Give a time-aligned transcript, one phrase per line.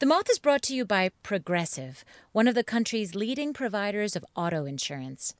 [0.00, 4.24] The Moth is brought to you by Progressive, one of the country's leading providers of
[4.34, 5.34] auto insurance.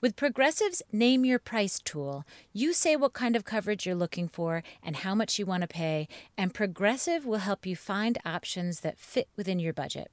[0.00, 2.24] With Progressive's Name Your Price tool,
[2.54, 5.68] you say what kind of coverage you're looking for and how much you want to
[5.68, 6.08] pay,
[6.38, 10.10] and Progressive will help you find options that fit within your budget.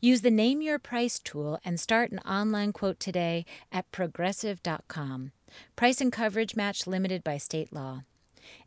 [0.00, 5.30] Use the Name Your Price tool and start an online quote today at progressive.com.
[5.76, 8.02] Price and coverage match limited by state law.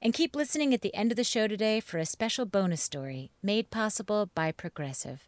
[0.02, 3.32] And keep listening at the end of the show today for a special bonus story
[3.42, 5.28] made possible by Progressive.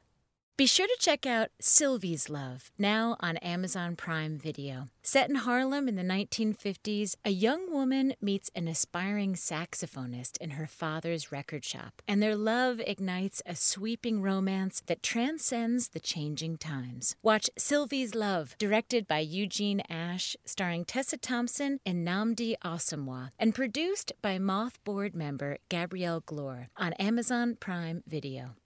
[0.57, 4.89] Be sure to check out Sylvie's Love, now on Amazon Prime Video.
[5.01, 10.67] Set in Harlem in the 1950s, a young woman meets an aspiring saxophonist in her
[10.67, 17.15] father's record shop, and their love ignites a sweeping romance that transcends the changing times.
[17.23, 24.11] Watch Sylvie's Love, directed by Eugene Ashe, starring Tessa Thompson and Nnamdi Asomugha, and produced
[24.21, 28.57] by Moth board member Gabrielle Glore on Amazon Prime Video.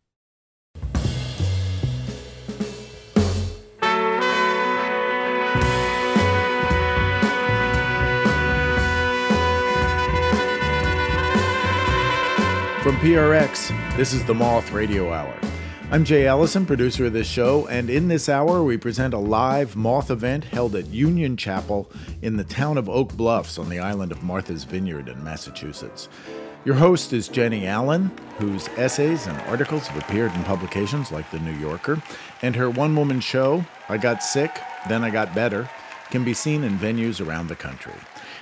[12.86, 15.36] From PRX, this is the Moth Radio Hour.
[15.90, 19.76] I'm Jay Allison, producer of this show, and in this hour we present a live
[19.76, 21.92] Moth event held at Union Chapel
[22.22, 26.10] in the town of Oak Bluffs on the island of Martha's Vineyard in Massachusetts.
[26.64, 31.40] Your host is Jenny Allen, whose essays and articles have appeared in publications like The
[31.40, 32.04] New Yorker,
[32.44, 35.68] and her one woman show, I Got Sick, Then I Got Better,
[36.12, 37.94] can be seen in venues around the country.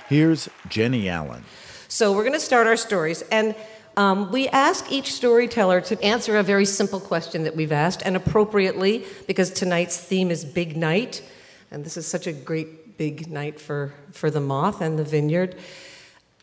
[0.06, 1.44] Here's Jenny Allen.
[1.88, 3.54] So, we're going to start our stories, and
[3.96, 8.16] um, we ask each storyteller to answer a very simple question that we've asked, and
[8.16, 11.22] appropriately, because tonight's theme is Big Night,
[11.70, 15.56] and this is such a great big night for, for the moth and the vineyard.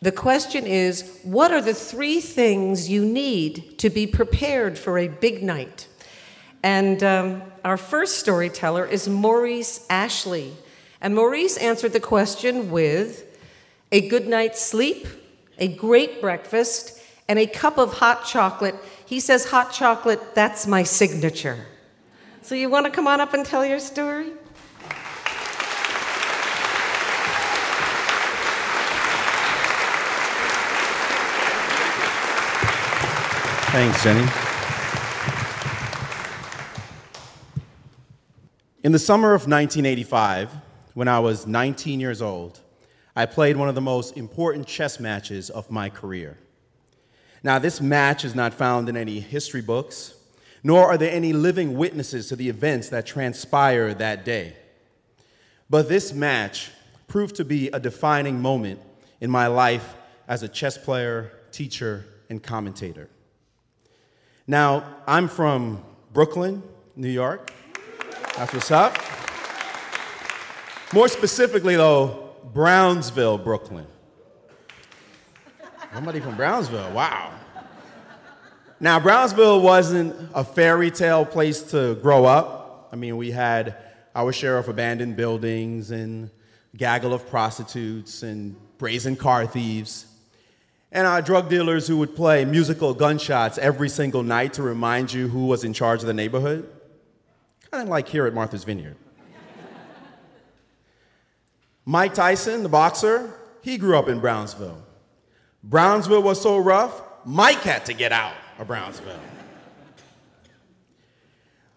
[0.00, 5.08] The question is What are the three things you need to be prepared for a
[5.08, 5.86] big night?
[6.62, 10.52] And um, our first storyteller is Maurice Ashley.
[11.00, 13.26] And Maurice answered the question with
[13.90, 15.06] a good night's sleep,
[15.58, 18.74] a great breakfast, and a cup of hot chocolate.
[19.06, 21.66] He says, Hot chocolate, that's my signature.
[22.42, 24.32] So, you want to come on up and tell your story?
[33.72, 34.28] Thanks, Jenny.
[38.84, 40.50] In the summer of 1985,
[40.92, 42.60] when I was 19 years old,
[43.16, 46.36] I played one of the most important chess matches of my career.
[47.42, 50.14] Now, this match is not found in any history books,
[50.62, 54.56] nor are there any living witnesses to the events that transpired that day.
[55.68, 56.70] But this match
[57.08, 58.80] proved to be a defining moment
[59.20, 59.94] in my life
[60.28, 63.08] as a chess player, teacher, and commentator.
[64.46, 66.62] Now, I'm from Brooklyn,
[66.94, 67.52] New York.
[68.36, 68.96] That's what's up.
[70.92, 73.86] More specifically, though, Brownsville, Brooklyn.
[75.92, 77.34] Somebody from Brownsville, wow.
[78.80, 82.88] Now, Brownsville wasn't a fairy tale place to grow up.
[82.90, 83.76] I mean, we had
[84.14, 86.30] our share of abandoned buildings and
[86.74, 90.06] gaggle of prostitutes and brazen car thieves.
[90.90, 95.28] And our drug dealers who would play musical gunshots every single night to remind you
[95.28, 96.66] who was in charge of the neighborhood.
[97.70, 98.96] Kind of like here at Martha's Vineyard.
[101.84, 104.82] Mike Tyson, the boxer, he grew up in Brownsville.
[105.62, 109.20] Brownsville was so rough, Mike had to get out of Brownsville.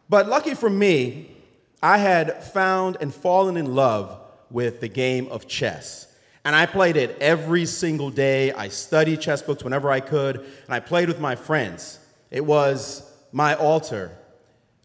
[0.09, 1.35] But lucky for me,
[1.81, 4.19] I had found and fallen in love
[4.49, 6.07] with the game of chess.
[6.43, 8.51] And I played it every single day.
[8.51, 11.99] I studied chess books whenever I could, and I played with my friends.
[12.29, 14.11] It was my altar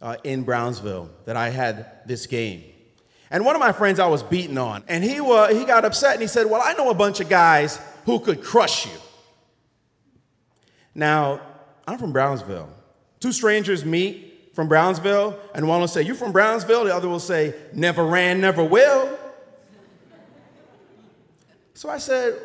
[0.00, 2.64] uh, in Brownsville that I had this game.
[3.30, 6.14] And one of my friends I was beating on, and he, uh, he got upset
[6.14, 8.98] and he said, Well, I know a bunch of guys who could crush you.
[10.94, 11.40] Now,
[11.86, 12.70] I'm from Brownsville.
[13.20, 16.84] Two strangers meet from Brownsville, and one will say, You're from Brownsville?
[16.84, 19.18] The other will say, Never ran, never will.
[21.74, 22.38] So I said,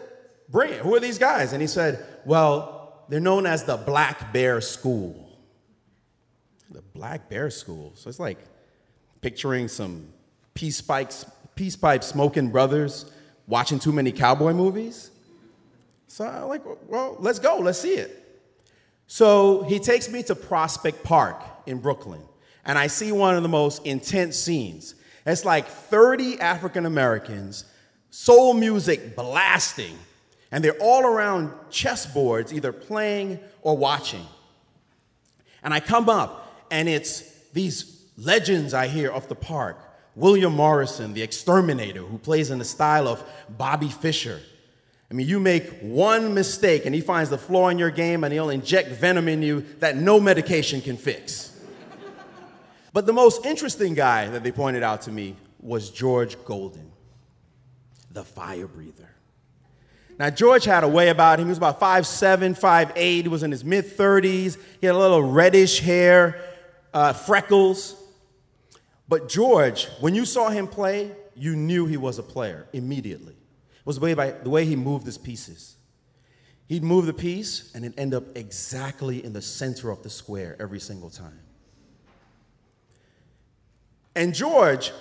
[0.49, 0.79] Bring it.
[0.79, 1.53] Who are these guys?
[1.53, 5.37] And he said, Well, they're known as the Black Bear School.
[6.69, 7.93] The Black Bear School.
[7.95, 8.39] So it's like
[9.21, 10.07] picturing some
[10.53, 11.25] peace, spikes,
[11.55, 13.11] peace pipe smoking brothers
[13.47, 15.11] watching too many cowboy movies.
[16.15, 18.41] So I'm like, well, let's go, let's see it.
[19.05, 22.21] So he takes me to Prospect Park in Brooklyn,
[22.63, 24.95] and I see one of the most intense scenes.
[25.25, 27.65] It's like 30 African Americans,
[28.11, 29.99] soul music blasting,
[30.53, 34.25] and they're all around chessboards, either playing or watching.
[35.63, 39.77] And I come up, and it's these legends I hear of the park.
[40.15, 44.39] William Morrison, the exterminator, who plays in the style of Bobby Fischer.
[45.09, 48.33] I mean, you make one mistake and he finds the flaw in your game and
[48.33, 51.51] he'll inject venom in you that no medication can fix.
[52.91, 56.91] but the most interesting guy that they pointed out to me was George Golden,
[58.11, 59.09] the fire breather.
[60.17, 61.47] Now, George had a way about him.
[61.47, 62.95] He was about 5'7, 5'8.
[62.95, 64.57] He was in his mid 30s.
[64.79, 66.41] He had a little reddish hair,
[66.93, 68.01] uh, freckles.
[69.09, 73.34] But George, when you saw him play, you knew he was a player immediately.
[73.85, 75.77] Was the way, by, the way he moved his pieces.
[76.67, 80.55] He'd move the piece and it'd end up exactly in the center of the square
[80.59, 81.39] every single time.
[84.15, 84.91] And George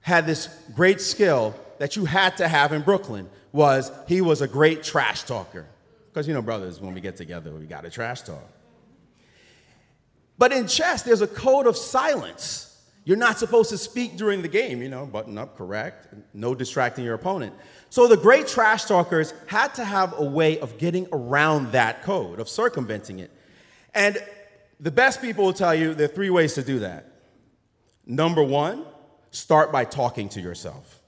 [0.00, 4.48] had this great skill that you had to have in Brooklyn was he was a
[4.48, 5.66] great trash talker.
[6.08, 8.42] Because you know, brothers, when we get together, we got to trash talk.
[10.36, 12.64] But in chess, there's a code of silence.
[13.04, 17.04] You're not supposed to speak during the game, you know, button up, correct, no distracting
[17.04, 17.54] your opponent.
[17.90, 22.38] So the great trash talkers had to have a way of getting around that code,
[22.38, 23.30] of circumventing it.
[23.94, 24.18] And
[24.78, 27.10] the best people will tell you there are three ways to do that.
[28.06, 28.84] Number one,
[29.30, 31.00] start by talking to yourself.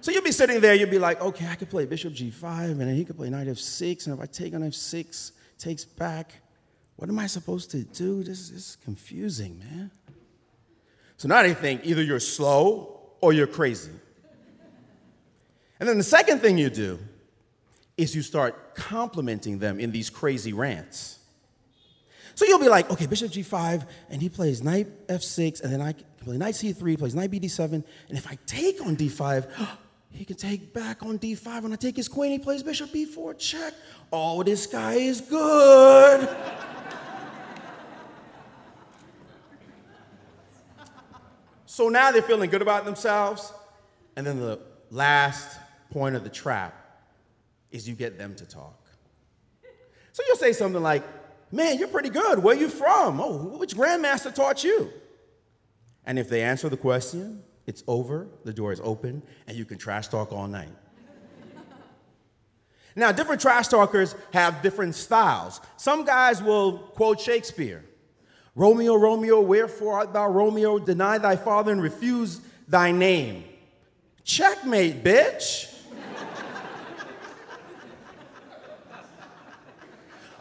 [0.00, 2.78] So you'll be sitting there, you'll be like, okay, I could play bishop g5, and
[2.78, 6.32] then he could play knight f6, and if I take on f6, takes back,
[6.96, 8.22] what am I supposed to do?
[8.22, 9.90] This, this is confusing, man.
[11.16, 13.92] So now they think either you're slow or you're crazy.
[15.80, 16.98] And then the second thing you do
[17.96, 21.18] is you start complimenting them in these crazy rants.
[22.34, 25.94] So you'll be like, okay, bishop g5, and he plays knight f6, and then I
[26.18, 29.48] play knight c3, plays knight bd7, and if I take on d5,
[30.10, 31.62] he can take back on d5.
[31.62, 33.72] When I take his queen, he plays bishop b4, check.
[34.12, 36.28] Oh, this guy is good.
[41.66, 43.52] so now they're feeling good about themselves.
[44.16, 44.58] And then the
[44.90, 45.60] last
[45.94, 46.74] point of the trap
[47.70, 48.84] is you get them to talk.
[50.12, 51.04] So you'll say something like,
[51.52, 52.40] Man, you're pretty good.
[52.40, 53.20] Where you from?
[53.20, 54.90] Oh, which grandmaster taught you?
[56.04, 59.78] And if they answer the question, it's over, the door is open, and you can
[59.78, 60.72] trash talk all night.
[62.96, 65.60] now, different trash talkers have different styles.
[65.76, 67.84] Some guys will quote Shakespeare
[68.56, 70.80] Romeo, Romeo, wherefore art thou, Romeo?
[70.80, 73.44] Deny thy father and refuse thy name.
[74.24, 75.73] Checkmate, bitch.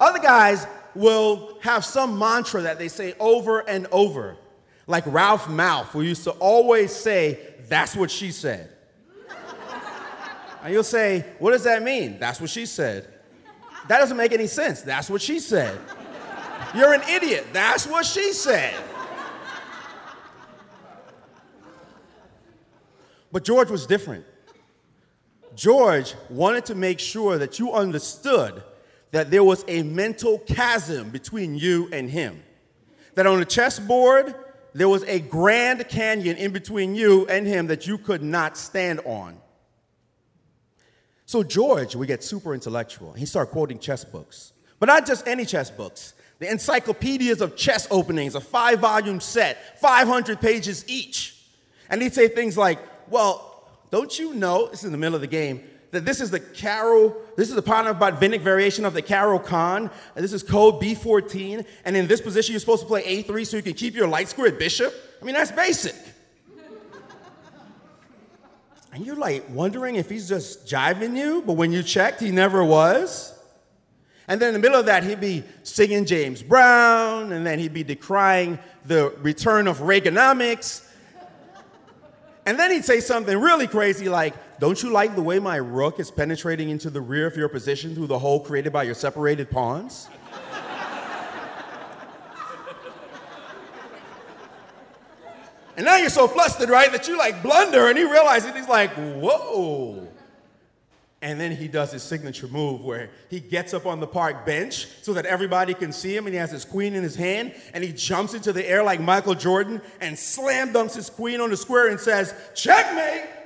[0.04, 4.36] Other guys will have some mantra that they say over and over.
[4.86, 7.40] Like Ralph Malph, who used to always say,
[7.70, 8.70] That's what she said.
[10.62, 12.20] and you'll say, What does that mean?
[12.20, 13.08] That's what she said.
[13.88, 14.82] That doesn't make any sense.
[14.82, 15.80] That's what she said.
[16.76, 17.48] You're an idiot.
[17.54, 18.76] That's what she said.
[23.32, 24.26] But George was different.
[25.56, 28.64] George wanted to make sure that you understood
[29.14, 32.42] that there was a mental chasm between you and him.
[33.14, 34.34] That on the chessboard,
[34.74, 39.02] there was a grand canyon in between you and him that you could not stand
[39.06, 39.38] on.
[41.28, 43.14] So George we get super intellectual.
[43.14, 46.16] He started quoting chess books, but not just any chess books.
[46.40, 51.40] The encyclopedias of chess openings, a five volume set, 500 pages each.
[51.88, 52.80] And he'd say things like,
[53.12, 55.62] Well, don't you know, this is in the middle of the game,
[55.94, 60.34] that this is the Carol, this is the Panov-Botvinnik variation of the Caro-Kann, and this
[60.34, 63.76] is code B14, and in this position you're supposed to play A3 so you can
[63.76, 64.92] keep your light squared bishop?
[65.22, 65.96] I mean, that's basic.
[68.92, 72.64] and you're like wondering if he's just jiving you, but when you checked, he never
[72.64, 73.40] was.
[74.28, 77.74] And then in the middle of that, he'd be singing James Brown, and then he'd
[77.74, 80.90] be decrying the return of Reaganomics.
[82.48, 84.34] And then he'd say something really crazy like,
[84.64, 87.94] don't you like the way my rook is penetrating into the rear of your position
[87.94, 90.08] through the hole created by your separated pawns?
[95.76, 98.92] and now you're so flustered, right, that you like blunder, and he realizes he's like,
[98.94, 100.08] whoa.
[101.22, 104.88] And then he does his signature move where he gets up on the park bench
[105.02, 107.84] so that everybody can see him, and he has his queen in his hand, and
[107.84, 111.58] he jumps into the air like Michael Jordan and slam dunks his queen on the
[111.58, 113.43] square and says, Checkmate!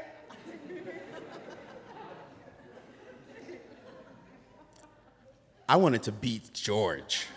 [5.67, 7.27] I wanted to beat George.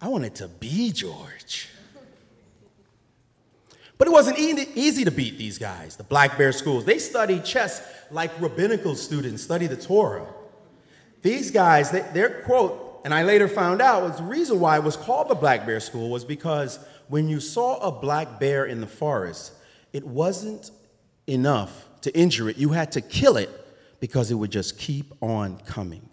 [0.00, 1.68] I wanted to be George.
[3.98, 6.84] But it wasn't easy to beat these guys, the Black Bear schools.
[6.84, 10.26] They study chess like rabbinical students study the Torah.
[11.22, 14.84] These guys, they, their quote and I later found out was the reason why it
[14.84, 16.78] was called the Black Bear School was because
[17.08, 19.52] when you saw a black bear in the forest,
[19.92, 20.70] it wasn't
[21.26, 22.56] enough to injure it.
[22.56, 23.50] You had to kill it
[24.00, 26.08] because it would just keep on coming.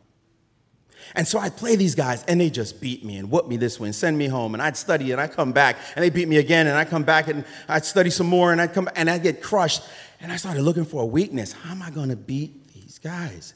[1.16, 3.80] And so I'd play these guys, and they just beat me and whoop me this
[3.80, 4.54] way and send me home.
[4.54, 7.04] And I'd study, and I'd come back, and they beat me again, and I'd come
[7.04, 9.82] back, and I'd study some more, and I'd come, and I'd get crushed.
[10.22, 11.54] And I started looking for a weakness.
[11.54, 13.54] How am I going to beat these guys?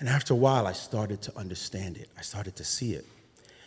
[0.00, 2.08] And after a while, I started to understand it.
[2.18, 3.06] I started to see it.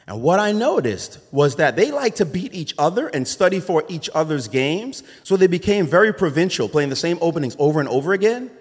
[0.07, 3.83] And what I noticed was that they like to beat each other and study for
[3.87, 8.13] each other's games, so they became very provincial, playing the same openings over and over
[8.13, 8.51] again.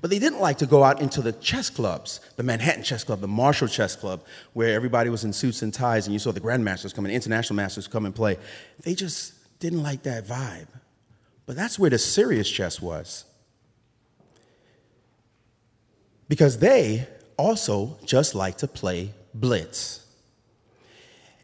[0.00, 3.20] But they didn't like to go out into the chess clubs, the Manhattan Chess Club,
[3.20, 4.22] the Marshall Chess Club,
[4.52, 7.56] where everybody was in suits and ties and you saw the grandmasters come and international
[7.56, 8.36] masters come and play.
[8.82, 10.68] They just didn't like that vibe.
[11.46, 13.24] But that's where the serious chess was.
[16.28, 20.05] Because they also just like to play blitz.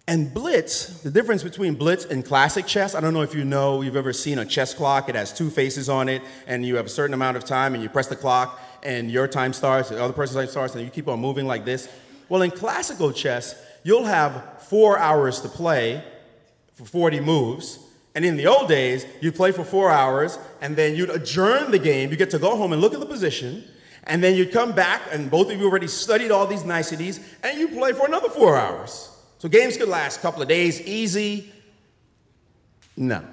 [0.08, 3.82] And blitz, the difference between blitz and classic chess, I don't know if you know,
[3.82, 5.08] you've ever seen a chess clock.
[5.08, 7.82] It has two faces on it, and you have a certain amount of time, and
[7.82, 10.90] you press the clock, and your time starts, the other person's time starts, and you
[10.90, 11.88] keep on moving like this.
[12.28, 13.54] Well, in classical chess,
[13.84, 16.02] you'll have four hours to play
[16.74, 17.78] for 40 moves.
[18.16, 21.78] And in the old days, you'd play for four hours, and then you'd adjourn the
[21.78, 22.10] game.
[22.10, 23.64] You get to go home and look at the position,
[24.04, 27.56] and then you'd come back, and both of you already studied all these niceties, and
[27.56, 29.10] you play for another four hours.
[29.42, 31.50] So games could last a couple of days, easy.
[32.96, 33.24] No.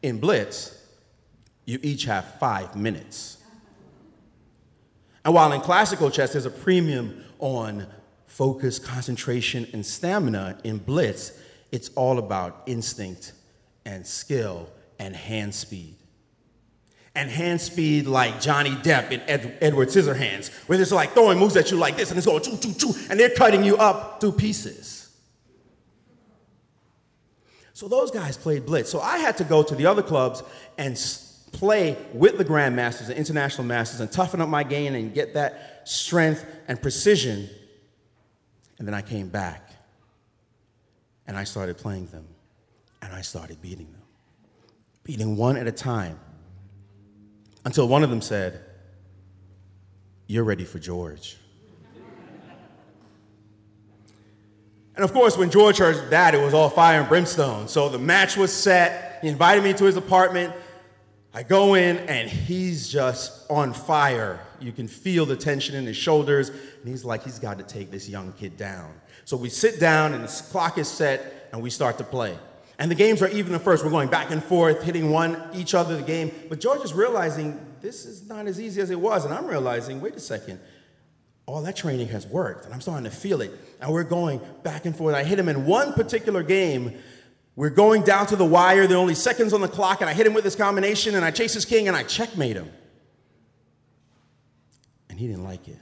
[0.00, 0.74] In Blitz,
[1.66, 3.36] you each have five minutes.
[5.22, 7.88] And while in classical chess, there's a premium on
[8.24, 11.38] focus, concentration, and stamina, in Blitz,
[11.70, 13.34] it's all about instinct
[13.84, 15.96] and skill and hand speed.
[17.14, 21.54] And hand speed like Johnny Depp in Ed- Edward Scissorhands, where they're like throwing moves
[21.58, 24.18] at you like this, and it's going choo choo choo, and they're cutting you up
[24.18, 25.01] through pieces.
[27.82, 28.90] So those guys played blitz.
[28.90, 30.44] So I had to go to the other clubs
[30.78, 30.96] and
[31.50, 35.82] play with the grandmasters and international masters and toughen up my game and get that
[35.82, 37.50] strength and precision.
[38.78, 39.68] And then I came back
[41.26, 42.28] and I started playing them
[43.02, 44.02] and I started beating them,
[45.02, 46.20] beating one at a time
[47.64, 48.60] until one of them said,
[50.28, 51.36] You're ready for George.
[54.94, 57.66] And of course, when George heard that, it was all fire and brimstone.
[57.68, 59.18] So the match was set.
[59.22, 60.54] He invited me to his apartment.
[61.34, 64.40] I go in, and he's just on fire.
[64.60, 66.50] You can feel the tension in his shoulders.
[66.50, 68.92] And he's like, he's got to take this young kid down.
[69.24, 72.36] So we sit down, and the clock is set, and we start to play.
[72.78, 73.84] And the games are even at first.
[73.84, 76.32] We're going back and forth, hitting one each other the game.
[76.50, 79.24] But George is realizing this is not as easy as it was.
[79.24, 80.60] And I'm realizing, wait a second,
[81.46, 83.50] all that training has worked, and I'm starting to feel it.
[83.80, 85.14] And we're going back and forth.
[85.14, 86.96] I hit him in one particular game.
[87.56, 88.86] We're going down to the wire.
[88.86, 91.24] There are only seconds on the clock, and I hit him with this combination, and
[91.24, 92.70] I chase his king, and I checkmate him.
[95.10, 95.78] And he didn't like it.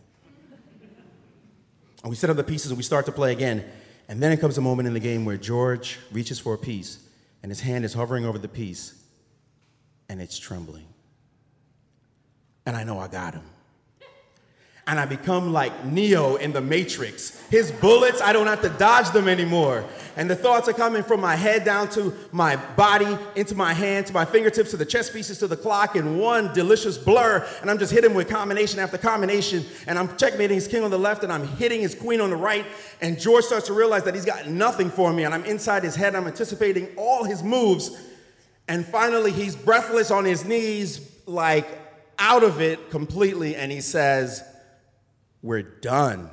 [2.02, 3.64] And we set up the pieces, and we start to play again.
[4.08, 6.98] And then it comes a moment in the game where George reaches for a piece,
[7.42, 9.04] and his hand is hovering over the piece,
[10.08, 10.86] and it's trembling.
[12.64, 13.44] And I know I got him
[14.86, 17.38] and I become like Neo in the Matrix.
[17.48, 19.84] His bullets, I don't have to dodge them anymore.
[20.16, 24.06] And the thoughts are coming from my head down to my body, into my hand,
[24.06, 27.46] to my fingertips, to the chess pieces, to the clock in one delicious blur.
[27.60, 29.64] And I'm just hitting with combination after combination.
[29.86, 32.36] And I'm checkmating his king on the left, and I'm hitting his queen on the
[32.36, 32.66] right.
[33.00, 35.24] And George starts to realize that he's got nothing for me.
[35.24, 37.96] And I'm inside his head, I'm anticipating all his moves.
[38.66, 41.66] And finally, he's breathless on his knees, like
[42.18, 43.56] out of it completely.
[43.56, 44.44] And he says,
[45.42, 46.30] we're done.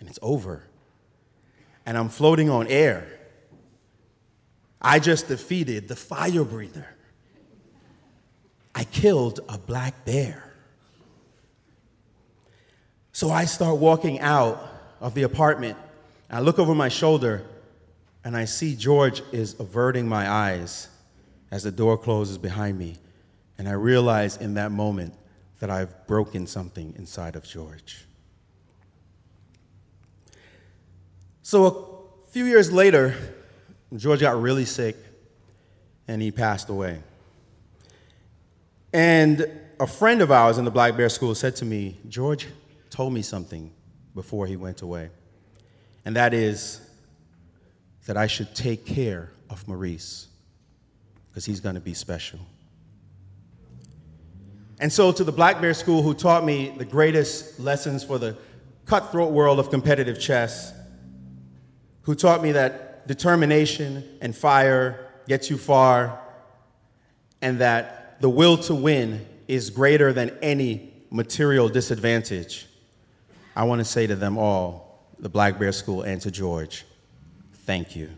[0.00, 0.64] And it's over.
[1.86, 3.06] And I'm floating on air.
[4.80, 6.86] I just defeated the fire breather.
[8.74, 10.52] I killed a black bear.
[13.12, 14.68] So I start walking out
[15.00, 15.78] of the apartment.
[16.28, 17.44] I look over my shoulder
[18.24, 20.88] and I see George is averting my eyes
[21.50, 22.96] as the door closes behind me.
[23.56, 25.14] And I realize in that moment
[25.64, 28.04] that I've broken something inside of George.
[31.40, 33.16] So a few years later,
[33.96, 34.94] George got really sick
[36.06, 37.00] and he passed away.
[38.92, 42.46] And a friend of ours in the Black Bear School said to me, George
[42.90, 43.72] told me something
[44.14, 45.08] before he went away,
[46.04, 46.82] and that is
[48.04, 50.28] that I should take care of Maurice
[51.28, 52.40] because he's going to be special.
[54.80, 58.36] And so, to the Black Bear School, who taught me the greatest lessons for the
[58.86, 60.72] cutthroat world of competitive chess
[62.04, 66.20] who taught me that determination and fire get you far
[67.40, 72.66] and that the will to win is greater than any material disadvantage.
[73.56, 76.84] I want to say to them all, the Black Bear School and to George,
[77.64, 78.10] thank you.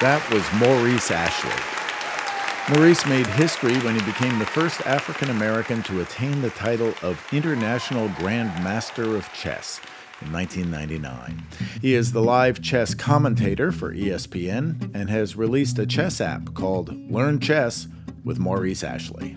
[0.00, 2.74] That was Maurice Ashley.
[2.74, 7.24] Maurice made history when he became the first African American to attain the title of
[7.32, 9.80] International Grand Master of Chess
[10.20, 11.44] in 1999.
[11.80, 16.94] He is the live chess commentator for ESPN and has released a chess app called
[17.10, 17.86] Learn Chess
[18.24, 19.36] with Maurice Ashley.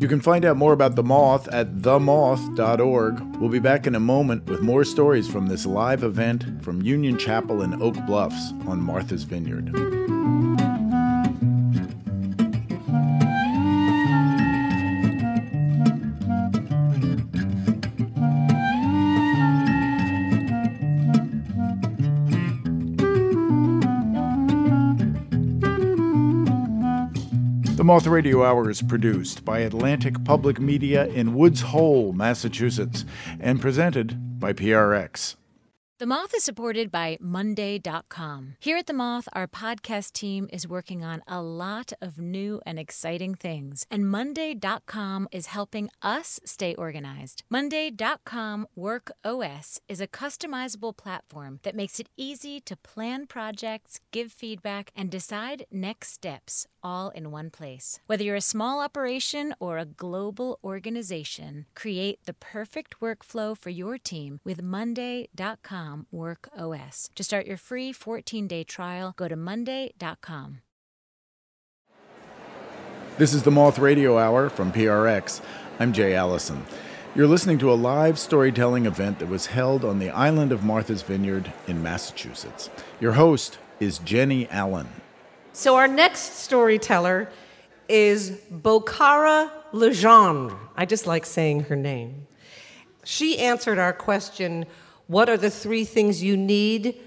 [0.00, 3.36] You can find out more about The Moth at themoth.org.
[3.36, 7.16] We'll be back in a moment with more stories from this live event from Union
[7.16, 9.72] Chapel in Oak Bluffs on Martha's Vineyard.
[27.94, 33.04] Moth Radio Hour is produced by Atlantic Public Media in Woods Hole, Massachusetts,
[33.38, 35.36] and presented by PRX.
[35.98, 38.56] The Moth is supported by Monday.com.
[38.58, 42.80] Here at The Moth, our podcast team is working on a lot of new and
[42.80, 47.44] exciting things, and Monday.com is helping us stay organized.
[47.48, 54.32] Monday.com Work OS is a customizable platform that makes it easy to plan projects, give
[54.32, 58.00] feedback, and decide next steps all in one place.
[58.08, 63.96] Whether you're a small operation or a global organization, create the perfect workflow for your
[63.96, 67.10] team with Monday.com Work OS.
[67.14, 70.60] To start your free 14 day trial, go to Monday.com.
[73.16, 75.40] This is the Moth Radio Hour from PRX.
[75.78, 76.64] I'm Jay Allison.
[77.14, 81.02] You're listening to a live storytelling event that was held on the island of Martha's
[81.02, 82.70] Vineyard in Massachusetts.
[83.00, 84.88] Your host is Jenny Allen.
[85.52, 87.30] So, our next storyteller
[87.88, 90.58] is Bokara Legendre.
[90.76, 92.26] I just like saying her name.
[93.04, 94.66] She answered our question
[95.06, 97.00] what are the three things you need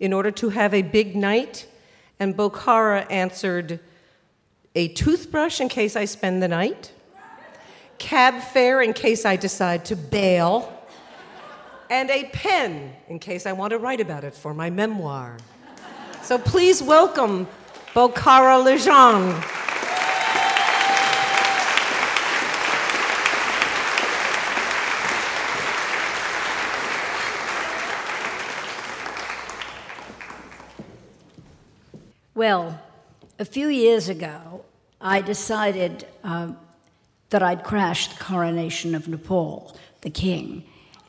[0.00, 1.66] in order to have a big night?
[2.18, 3.80] And Bokara answered,
[4.74, 6.92] A toothbrush in case I spend the night,
[7.98, 10.70] cab fare in case I decide to bail,
[11.90, 15.36] and a pen in case I want to write about it for my memoir.
[16.22, 17.46] So please welcome
[17.94, 19.40] Bokara Legendre.
[32.34, 32.80] Well,
[33.38, 34.64] a few years ago,
[35.00, 36.56] I decided um,
[37.30, 40.64] that I'd crash the coronation of Nepal, the king.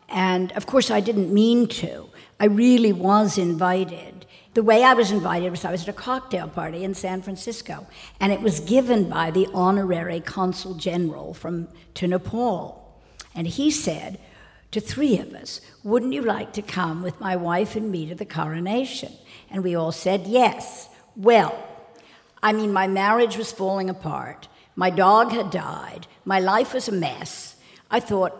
[0.08, 2.10] And of course, I didn't mean to.
[2.40, 4.28] I really was invited.
[4.54, 7.88] The way I was invited was I was at a cocktail party in San Francisco,
[8.20, 13.02] and it was given by the honorary consul general from to Nepal.
[13.34, 14.20] And he said
[14.70, 18.16] to three of us, Wouldn't you like to come with my wife and me to
[18.16, 19.12] the coronation?
[19.50, 20.90] And we all said yes.
[21.16, 21.56] Well,
[22.44, 24.48] I mean, my marriage was falling apart.
[24.76, 26.08] My dog had died.
[26.26, 27.56] My life was a mess.
[27.90, 28.34] I thought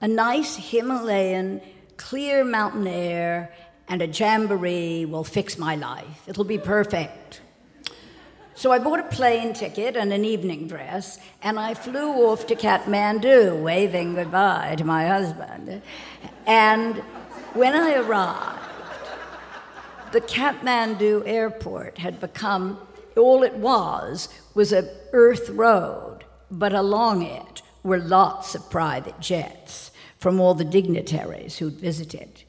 [0.00, 1.60] a nice Himalayan,
[1.96, 3.52] clear mountain air
[3.88, 6.28] and a jamboree will fix my life.
[6.28, 7.40] It'll be perfect.
[8.54, 12.56] So I bought a plane ticket and an evening dress, and I flew off to
[12.56, 15.80] Kathmandu, waving goodbye to my husband.
[16.44, 16.96] And
[17.54, 18.67] when I arrived,
[20.12, 22.78] the Kathmandu airport had become
[23.16, 29.90] all it was was an earth road, but along it were lots of private jets
[30.18, 32.42] from all the dignitaries who'd visited.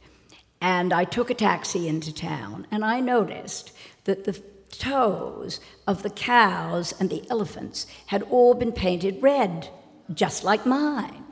[0.62, 3.72] And I took a taxi into town, and I noticed
[4.04, 9.70] that the toes of the cows and the elephants had all been painted red,
[10.14, 11.24] just like mine.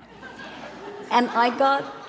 [1.11, 2.06] And I got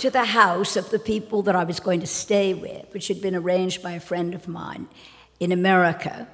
[0.00, 3.20] to the house of the people that I was going to stay with, which had
[3.20, 4.88] been arranged by a friend of mine
[5.40, 6.28] in America.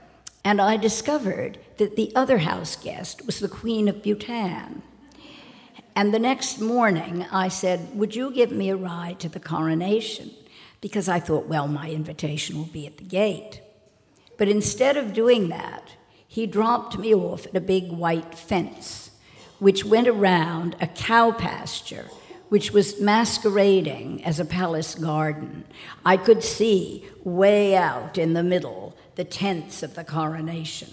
[0.45, 4.83] And I discovered that the other house guest was the Queen of Bhutan.
[5.97, 10.31] And the next morning, I said, Would you give me a ride to the coronation?
[10.81, 13.63] Because I thought, well, my invitation will be at the gate.
[14.37, 15.93] But instead of doing that,
[16.27, 19.13] he dropped me off at a big white fence,
[19.61, 22.07] which went around a cow pasture
[22.55, 25.65] which was masquerading as a palace garden.
[26.07, 30.91] I could see way out in the middle the tents of the coronation.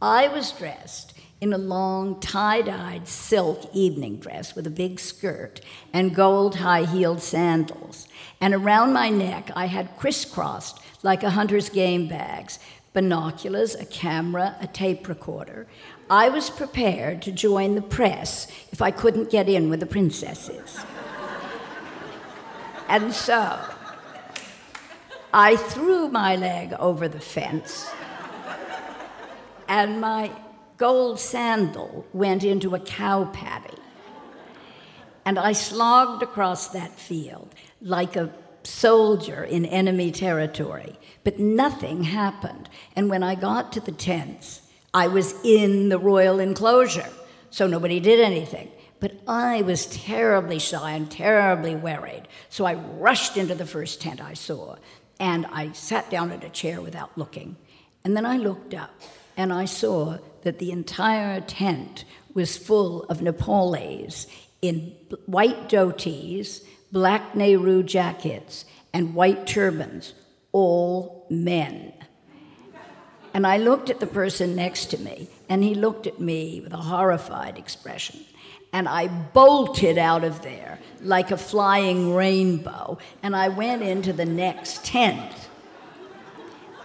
[0.00, 5.60] I was dressed in a long tie dyed silk evening dress with a big skirt
[5.92, 8.06] and gold high heeled sandals.
[8.40, 12.60] And around my neck, I had crisscrossed like a hunter's game bags
[12.92, 15.66] binoculars, a camera, a tape recorder.
[16.08, 20.80] I was prepared to join the press if I couldn't get in with the princesses.
[22.88, 23.58] and so
[25.32, 27.88] I threw my leg over the fence,
[29.68, 30.32] and my
[30.76, 33.76] gold sandal went into a cow paddy.
[35.24, 38.32] And I slogged across that field like a
[38.70, 42.68] soldier in enemy territory, but nothing happened.
[42.96, 44.62] And when I got to the tents,
[44.94, 47.08] I was in the royal enclosure,
[47.50, 48.70] so nobody did anything.
[49.00, 54.20] But I was terribly shy and terribly worried, so I rushed into the first tent
[54.20, 54.76] I saw,
[55.18, 57.56] and I sat down at a chair without looking.
[58.04, 58.90] And then I looked up,
[59.36, 62.04] and I saw that the entire tent
[62.34, 64.26] was full of Nepalese
[64.62, 64.94] in
[65.26, 70.14] white dhotis, black Nehru jackets, and white turbans,
[70.52, 71.92] all men.
[73.32, 76.72] And I looked at the person next to me, and he looked at me with
[76.72, 78.20] a horrified expression.
[78.72, 84.24] And I bolted out of there like a flying rainbow, and I went into the
[84.24, 85.32] next tent.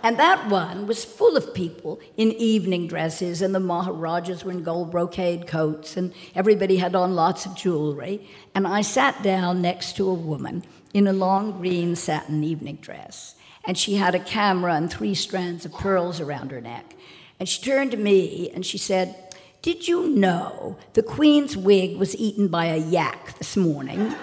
[0.06, 4.64] And that one was full of people in evening dresses, and the Maharajas were in
[4.64, 8.30] gold brocade coats, and everybody had on lots of jewelry.
[8.54, 10.64] And I sat down next to a woman
[10.94, 15.66] in a long green satin evening dress and she had a camera and three strands
[15.66, 16.96] of pearls around her neck.
[17.40, 19.16] And she turned to me and she said,
[19.62, 24.00] Did you know the Queen's wig was eaten by a yak this morning?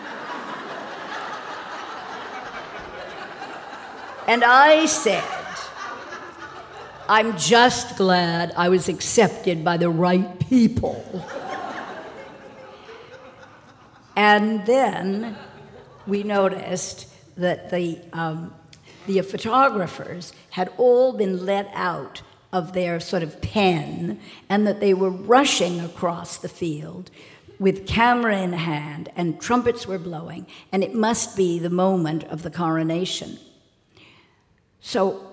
[4.28, 5.41] and I said,
[7.08, 11.04] I'm just glad I was accepted by the right people.
[14.16, 15.36] and then
[16.06, 18.54] we noticed that the um,
[19.06, 24.94] the photographers had all been let out of their sort of pen and that they
[24.94, 27.10] were rushing across the field
[27.58, 32.42] with camera in hand and trumpets were blowing, and it must be the moment of
[32.42, 33.38] the coronation.
[34.80, 35.31] So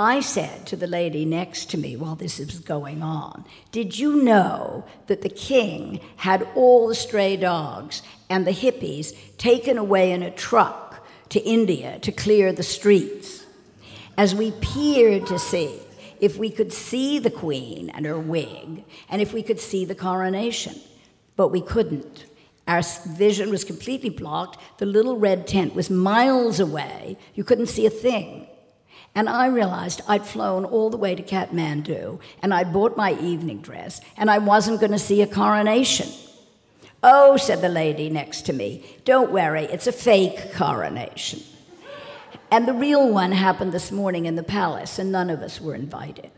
[0.00, 4.22] I said to the lady next to me while this was going on, Did you
[4.22, 10.22] know that the king had all the stray dogs and the hippies taken away in
[10.22, 10.90] a truck
[11.30, 13.46] to India to clear the streets.
[14.16, 15.80] As we peered to see
[16.20, 19.94] if we could see the Queen and her wig, and if we could see the
[19.94, 20.78] coronation,
[21.36, 22.26] but we couldn't.
[22.68, 22.82] Our
[23.16, 24.58] vision was completely blocked.
[24.78, 27.16] The little red tent was miles away.
[27.34, 28.46] You couldn't see a thing.
[29.14, 33.60] And I realized I'd flown all the way to Kathmandu and I'd bought my evening
[33.60, 36.08] dress and I wasn't going to see a coronation.
[37.02, 41.40] Oh, said the lady next to me, don't worry, it's a fake coronation.
[42.50, 45.74] And the real one happened this morning in the palace, and none of us were
[45.74, 46.32] invited.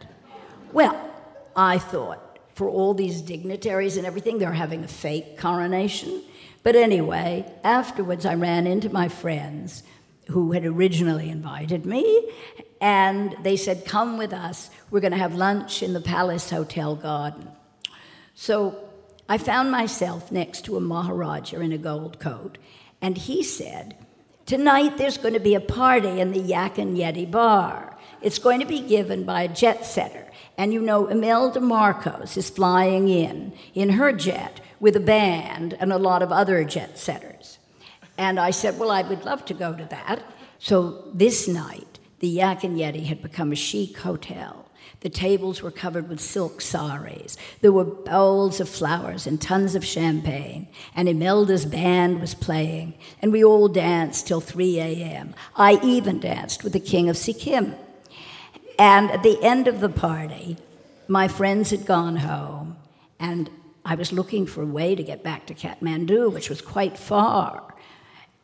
[0.71, 1.11] Well,
[1.57, 6.23] I thought, for all these dignitaries and everything, they're having a fake coronation.
[6.63, 9.83] But anyway, afterwards, I ran into my friends
[10.33, 12.31] who had originally invited me,
[12.81, 14.71] and they said, Come with us.
[14.91, 17.49] We're going to have lunch in the Palace Hotel garden.
[18.35, 18.89] So
[19.29, 22.59] I found myself next to a Maharaja in a gold coat,
[23.01, 23.97] and he said,
[24.47, 27.97] Tonight there's going to be a party in the Yak and Yeti bar.
[28.21, 30.31] It's going to be given by a jet setter.
[30.59, 35.93] And you know, Imelda Marcos is flying in in her jet with a band and
[35.93, 37.59] a lot of other jet setters.
[38.19, 40.23] And I said, Well, I would love to go to that.
[40.59, 44.63] So this night, the Yak and Yeti had become a chic hotel.
[45.01, 47.37] The tables were covered with silk saris.
[47.61, 50.69] There were bowls of flowers and tons of champagne.
[50.95, 52.95] And Imelda's band was playing.
[53.21, 55.35] And we all danced till 3 a.m.
[55.57, 57.75] I even danced with the king of Sikkim.
[58.79, 60.57] And at the end of the party,
[61.09, 62.77] my friends had gone home.
[63.19, 63.51] And
[63.85, 67.72] I was looking for a way to get back to Kathmandu, which was quite far.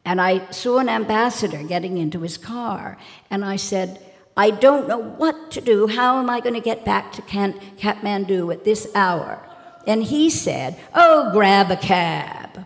[0.08, 2.96] And I saw an ambassador getting into his car.
[3.28, 4.00] And I said,
[4.38, 5.86] I don't know what to do.
[5.86, 9.38] How am I going to get back to Kathmandu at this hour?
[9.86, 12.64] And he said, Oh, grab a cab.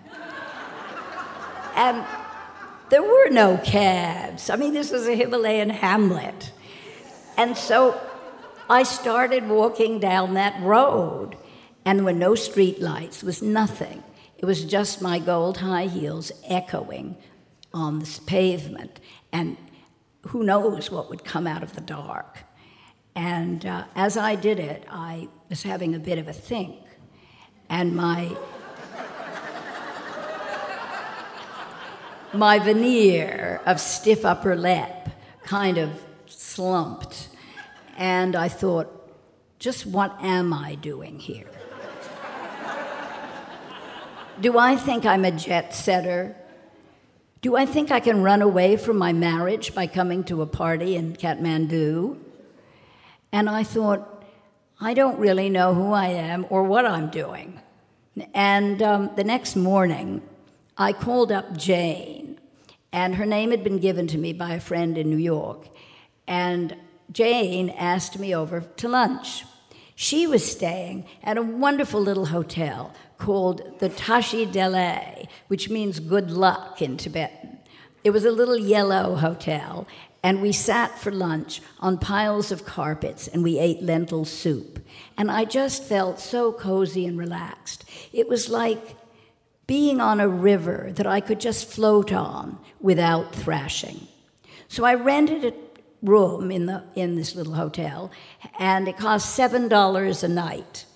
[1.74, 2.05] and
[2.90, 4.48] there were no cabs.
[4.48, 6.52] I mean, this was a Himalayan hamlet.
[7.37, 8.00] And so
[8.70, 11.37] I started walking down that road,
[11.85, 14.05] and there were no street lights, there was nothing.
[14.38, 17.16] It was just my gold high heels echoing
[17.74, 19.00] on this pavement.
[19.32, 19.56] And
[20.28, 22.40] who knows what would come out of the dark.
[23.14, 26.78] And uh, as I did it, I was having a bit of a think,
[27.68, 28.35] and my
[32.32, 35.11] my veneer of stiff upper lip
[35.42, 37.28] kind of slumped,
[37.98, 38.88] and I thought,
[39.58, 41.50] just what am I doing here?
[44.40, 46.35] Do I think I'm a jet setter?
[47.42, 50.94] Do I think I can run away from my marriage by coming to a party
[50.94, 52.16] in Kathmandu?
[53.33, 54.24] And I thought,
[54.81, 57.61] I don't really know who I am or what I'm doing.
[58.33, 60.22] And um, the next morning,
[60.78, 62.38] I called up Jane,
[62.92, 65.66] and her name had been given to me by a friend in New York.
[66.28, 66.76] And
[67.11, 69.44] Jane asked me over to lunch.
[69.96, 76.32] She was staying at a wonderful little hotel called the Tashi Delay, which means good
[76.32, 77.58] luck in Tibetan.
[78.02, 79.87] It was a little yellow hotel,
[80.24, 84.85] and we sat for lunch on piles of carpets and we ate lentil soup.
[85.16, 87.85] And I just felt so cozy and relaxed.
[88.12, 88.96] It was like
[89.68, 94.08] being on a river that I could just float on without thrashing.
[94.66, 95.54] So I rented a
[96.02, 98.11] room in, the, in this little hotel,
[98.58, 100.87] and it cost $7 a night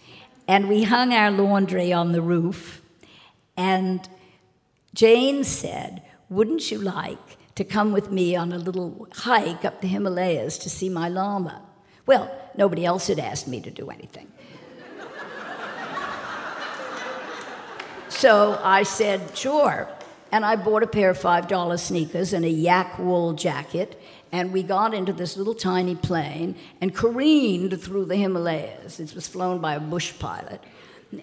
[0.49, 2.81] and we hung our laundry on the roof.
[3.57, 4.09] And
[4.95, 9.89] Jane said, Wouldn't you like to come with me on a little hike up the
[9.89, 11.63] Himalayas to see my lama?
[12.07, 14.31] Well, nobody else had asked me to do anything.
[18.09, 19.89] so I said, Sure.
[20.37, 23.99] And I bought a pair of $5 sneakers and a yak wool jacket
[24.31, 29.01] and we got into this little tiny plane and careened through the Himalayas.
[29.01, 30.63] It was flown by a bush pilot.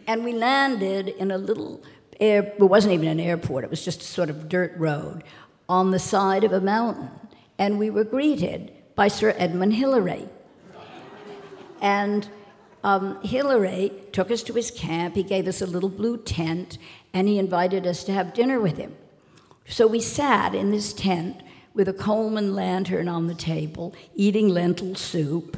[0.07, 1.83] And we landed in a little
[2.19, 5.23] air, it wasn't even an airport, it was just a sort of dirt road
[5.69, 7.11] on the side of a mountain.
[7.59, 10.27] And we were greeted by Sir Edmund Hillary.
[11.83, 12.27] And
[12.83, 15.13] um, Hillary took us to his camp.
[15.13, 16.79] He gave us a little blue tent,
[17.13, 18.95] and he invited us to have dinner with him.
[19.67, 21.41] So we sat in this tent
[21.73, 25.57] with a Coleman lantern on the table, eating lentil soup.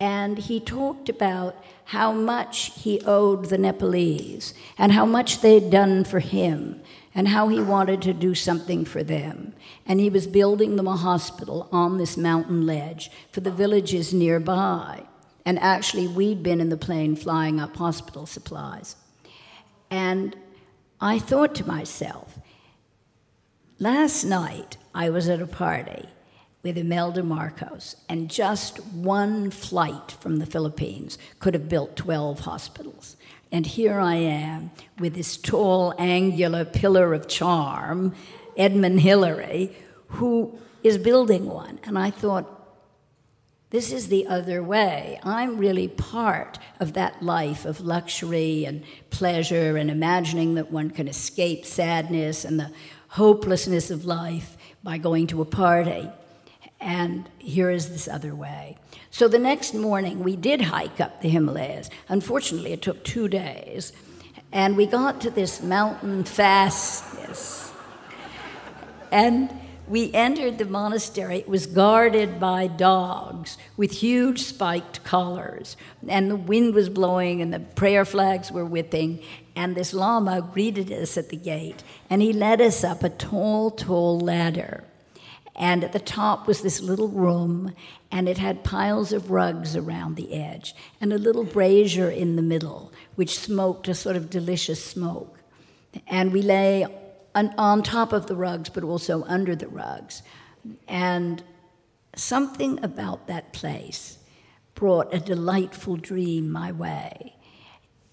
[0.00, 6.04] And he talked about how much he owed the Nepalese and how much they'd done
[6.04, 6.80] for him
[7.14, 9.54] and how he wanted to do something for them.
[9.86, 15.02] And he was building them a hospital on this mountain ledge for the villages nearby.
[15.44, 18.96] And actually, we'd been in the plane flying up hospital supplies.
[19.90, 20.36] And
[21.00, 22.37] I thought to myself,
[23.78, 26.08] last night I was at a party
[26.62, 33.16] with Imelda Marcos, and just one flight from the Philippines could have built 12 hospitals.
[33.52, 38.14] And here I am with this tall, angular pillar of charm,
[38.56, 39.76] Edmund Hillary,
[40.08, 41.78] who is building one.
[41.84, 42.54] And I thought,
[43.70, 45.20] this is the other way.
[45.22, 51.06] I'm really part of that life of luxury and pleasure and imagining that one can
[51.06, 52.70] escape sadness and the
[53.08, 56.08] hopelessness of life by going to a party.
[56.80, 58.76] And here is this other way.
[59.10, 61.90] So the next morning, we did hike up the Himalayas.
[62.08, 63.92] Unfortunately, it took two days.
[64.52, 67.72] And we got to this mountain fastness.
[69.10, 69.50] And
[69.88, 71.38] we entered the monastery.
[71.38, 75.76] It was guarded by dogs with huge spiked collars.
[76.06, 79.20] And the wind was blowing, and the prayer flags were whipping.
[79.56, 83.70] And this Lama greeted us at the gate, and he led us up a tall,
[83.70, 84.84] tall ladder.
[85.56, 87.74] And at the top was this little room,
[88.12, 92.42] and it had piles of rugs around the edge, and a little brazier in the
[92.42, 95.36] middle, which smoked a sort of delicious smoke.
[96.06, 96.86] And we lay
[97.56, 100.22] on, top of the rugs, but also under the rugs.
[100.86, 101.42] And
[102.14, 104.18] something about that place
[104.74, 107.34] brought a delightful dream my way.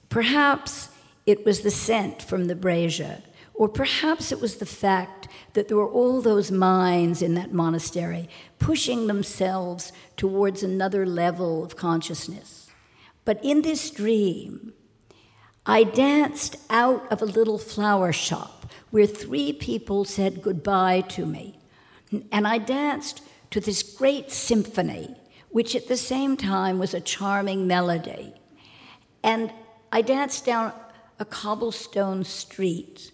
[0.09, 0.89] Perhaps
[1.25, 3.21] it was the scent from the brazier,
[3.53, 8.29] or perhaps it was the fact that there were all those minds in that monastery
[8.59, 12.69] pushing themselves towards another level of consciousness.
[13.23, 14.73] But in this dream,
[15.65, 18.54] I danced out of a little flower shop
[18.91, 21.59] where three people said goodbye to me.
[22.31, 23.21] And I danced
[23.51, 25.15] to this great symphony,
[25.49, 28.33] which at the same time was a charming melody.
[29.23, 29.51] And
[29.91, 30.73] I danced down
[31.19, 33.11] a cobblestone street,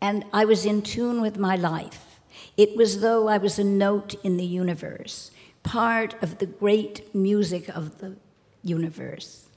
[0.00, 2.20] and I was in tune with my life.
[2.56, 5.30] It was though I was a note in the universe,
[5.62, 8.16] part of the great music of the
[8.62, 9.49] universe.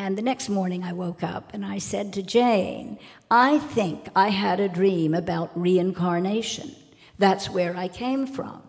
[0.00, 2.98] And the next morning I woke up and I said to Jane,
[3.30, 6.74] I think I had a dream about reincarnation.
[7.18, 8.62] That's where I came from.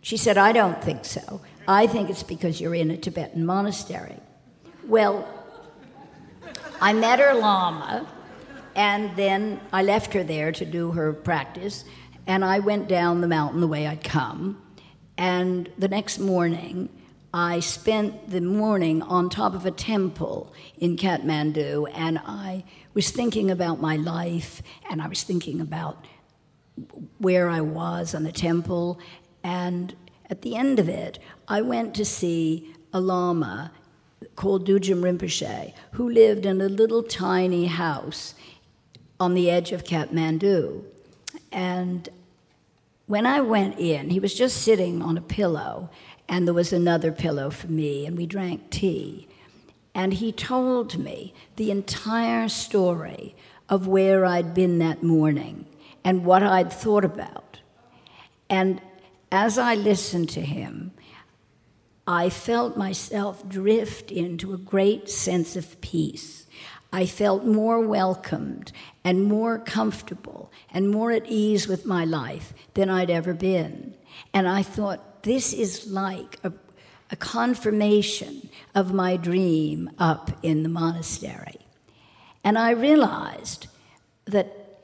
[0.00, 1.40] She said, I don't think so.
[1.66, 4.20] I think it's because you're in a Tibetan monastery.
[4.84, 5.26] Well,
[6.80, 8.06] I met her Lama,
[8.76, 11.84] and then I left her there to do her practice,
[12.28, 14.62] and I went down the mountain the way I'd come.
[15.18, 16.90] And the next morning,
[17.38, 23.50] I spent the morning on top of a temple in Kathmandu, and I was thinking
[23.50, 26.02] about my life, and I was thinking about
[27.18, 28.98] where I was on the temple.
[29.44, 29.94] And
[30.30, 33.70] at the end of it, I went to see a Lama
[34.34, 38.34] called Dudjom Rinpoche, who lived in a little tiny house
[39.20, 40.84] on the edge of Kathmandu.
[41.52, 42.08] And
[43.06, 45.90] when I went in, he was just sitting on a pillow,
[46.28, 49.28] and there was another pillow for me, and we drank tea.
[49.94, 53.34] And he told me the entire story
[53.68, 55.66] of where I'd been that morning
[56.04, 57.60] and what I'd thought about.
[58.48, 58.80] And
[59.32, 60.92] as I listened to him,
[62.06, 66.46] I felt myself drift into a great sense of peace.
[66.92, 68.70] I felt more welcomed
[69.02, 73.94] and more comfortable and more at ease with my life than I'd ever been.
[74.32, 76.52] And I thought, this is like a,
[77.10, 81.58] a confirmation of my dream up in the monastery.
[82.44, 83.66] And I realized
[84.26, 84.78] that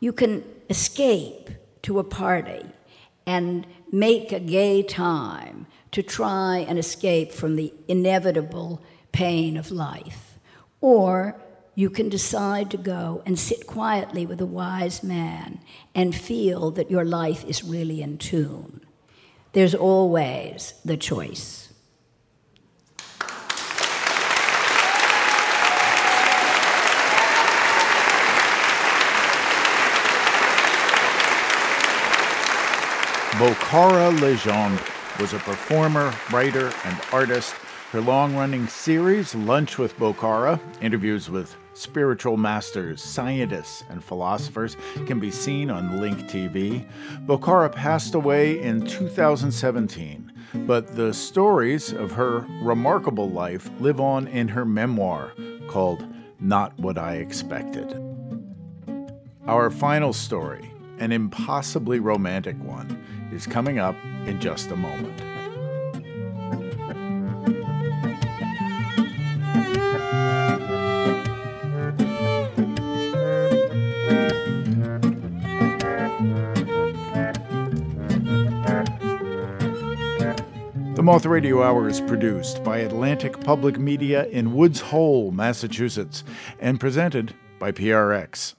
[0.00, 1.50] you can escape
[1.82, 2.64] to a party
[3.26, 10.38] and make a gay time to try and escape from the inevitable pain of life.
[10.80, 11.36] Or
[11.74, 15.60] you can decide to go and sit quietly with a wise man
[15.94, 18.75] and feel that your life is really in tune.
[19.56, 21.72] There's always the choice.
[33.38, 34.78] Bokara Legendre
[35.18, 37.54] was a performer, writer, and artist.
[37.92, 45.20] Her long running series, Lunch with Bokara, interviews with spiritual masters, scientists, and philosophers, can
[45.20, 46.84] be seen on Link TV.
[47.26, 50.32] Bokara passed away in 2017,
[50.66, 55.32] but the stories of her remarkable life live on in her memoir
[55.68, 56.04] called
[56.40, 58.02] Not What I Expected.
[59.46, 63.94] Our final story, an impossibly romantic one, is coming up
[64.26, 65.22] in just a moment.
[81.06, 86.24] Moth Radio Hour is produced by Atlantic Public Media in Woods Hole, Massachusetts,
[86.58, 88.54] and presented by PRX.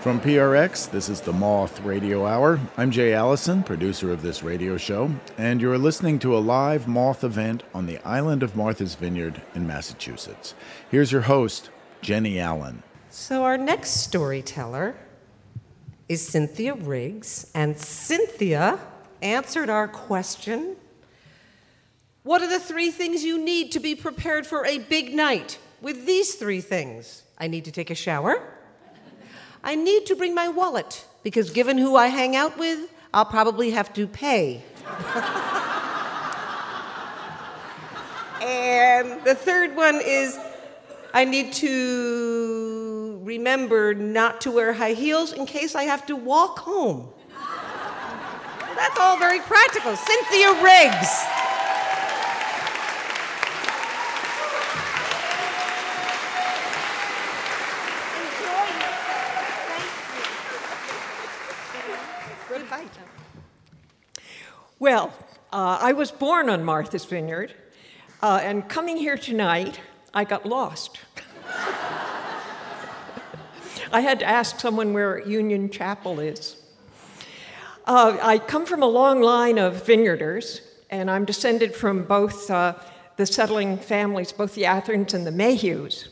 [0.00, 2.60] From PRX, this is the Moth Radio Hour.
[2.76, 7.24] I'm Jay Allison, producer of this radio show, and you're listening to a live Moth
[7.24, 10.54] event on the island of Martha's Vineyard in Massachusetts.
[10.90, 11.70] Here's your host,
[12.02, 12.82] Jenny Allen.
[13.08, 14.94] So, our next storyteller
[16.06, 18.78] is Cynthia Riggs, and Cynthia
[19.24, 20.76] answered our question
[22.22, 25.58] What are the three things you need to be prepared for a big night?
[25.80, 28.40] With these three things, I need to take a shower.
[29.62, 33.70] I need to bring my wallet because, given who I hang out with, I'll probably
[33.70, 34.62] have to pay.
[38.42, 40.38] and the third one is
[41.14, 46.58] I need to remember not to wear high heels in case I have to walk
[46.58, 47.08] home.
[48.76, 49.96] That's all very practical.
[49.96, 51.24] Cynthia Riggs.
[64.84, 65.14] Well,
[65.50, 67.54] uh, I was born on Martha's Vineyard,
[68.20, 69.80] uh, and coming here tonight,
[70.12, 70.98] I got lost.
[73.92, 76.63] I had to ask someone where Union Chapel is.
[77.86, 82.76] Uh, I come from a long line of vineyarders, and I'm descended from both uh,
[83.16, 86.08] the settling families, both the Athearns and the Mayhews.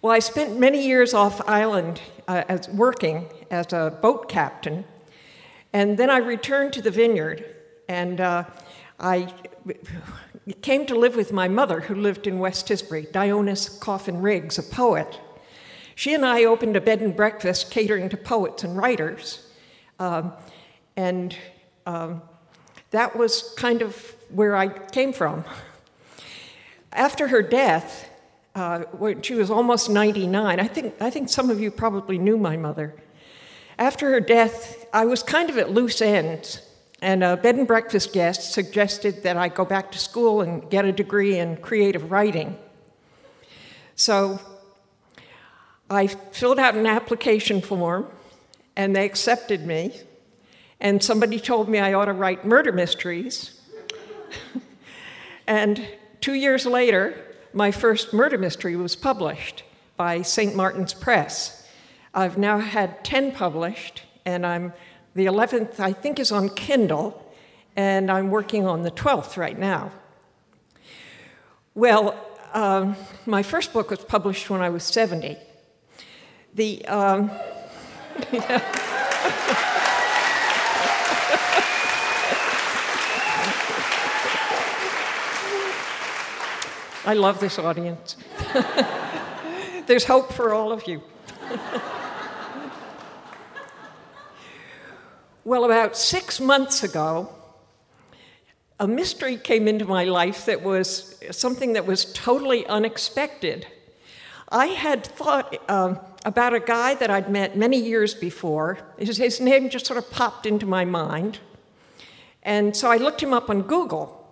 [0.00, 4.86] Well, I spent many years off island uh, as working as a boat captain,
[5.74, 7.44] and then I returned to the vineyard
[7.86, 8.44] and uh,
[8.98, 9.30] I
[10.62, 14.62] came to live with my mother, who lived in West Tisbury, Dionis Coffin Riggs, a
[14.62, 15.20] poet.
[15.94, 19.46] She and I opened a bed and breakfast catering to poets and writers.
[19.98, 20.32] Um,
[20.98, 21.36] and
[21.86, 22.20] um,
[22.90, 25.44] that was kind of where I came from.
[26.92, 28.10] After her death,
[28.56, 32.36] uh, when she was almost 99, I think, I think some of you probably knew
[32.36, 32.96] my mother.
[33.78, 36.62] After her death, I was kind of at loose ends,
[37.00, 40.84] and a bed and breakfast guest suggested that I go back to school and get
[40.84, 42.58] a degree in creative writing.
[43.94, 44.40] So
[45.88, 48.08] I filled out an application form,
[48.74, 49.92] and they accepted me.
[50.80, 53.60] And somebody told me I ought to write murder mysteries.
[55.46, 55.86] and
[56.20, 57.14] two years later,
[57.52, 59.64] my first murder mystery was published
[59.96, 60.54] by St.
[60.54, 61.66] Martin's Press.
[62.14, 64.72] I've now had 10 published, and I'm
[65.14, 67.32] the 11th, I think, is on Kindle,
[67.74, 69.90] and I'm working on the 12th right now.
[71.74, 72.16] Well,
[72.52, 75.36] um, my first book was published when I was 70.
[76.54, 77.30] The, um,
[87.08, 88.16] I love this audience.
[89.86, 91.00] There's hope for all of you.
[95.42, 97.32] well, about six months ago,
[98.78, 103.66] a mystery came into my life that was something that was totally unexpected.
[104.50, 105.94] I had thought uh,
[106.26, 108.80] about a guy that I'd met many years before.
[108.98, 111.38] His, his name just sort of popped into my mind.
[112.42, 114.30] And so I looked him up on Google,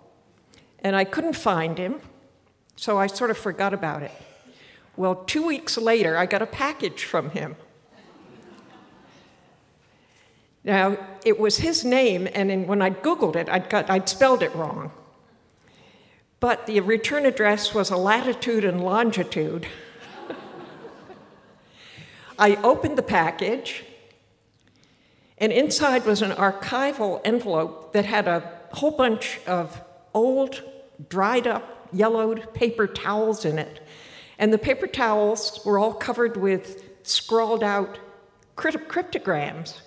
[0.81, 2.01] and I couldn't find him.
[2.77, 4.11] So I sort of forgot about it.
[4.95, 7.55] Well, two weeks later, I got a package from him.
[10.63, 14.43] Now, it was his name, and in, when I Googled it, I'd, got, I'd spelled
[14.43, 14.91] it wrong.
[16.39, 19.65] But the return address was a latitude and longitude.
[22.39, 23.85] I opened the package,
[25.39, 29.81] and inside was an archival envelope that had a whole bunch of
[30.13, 30.61] old,
[31.09, 33.81] dried up yellowed paper towels in it.
[34.39, 37.99] And the paper towels were all covered with scrawled out
[38.55, 39.81] cryptograms.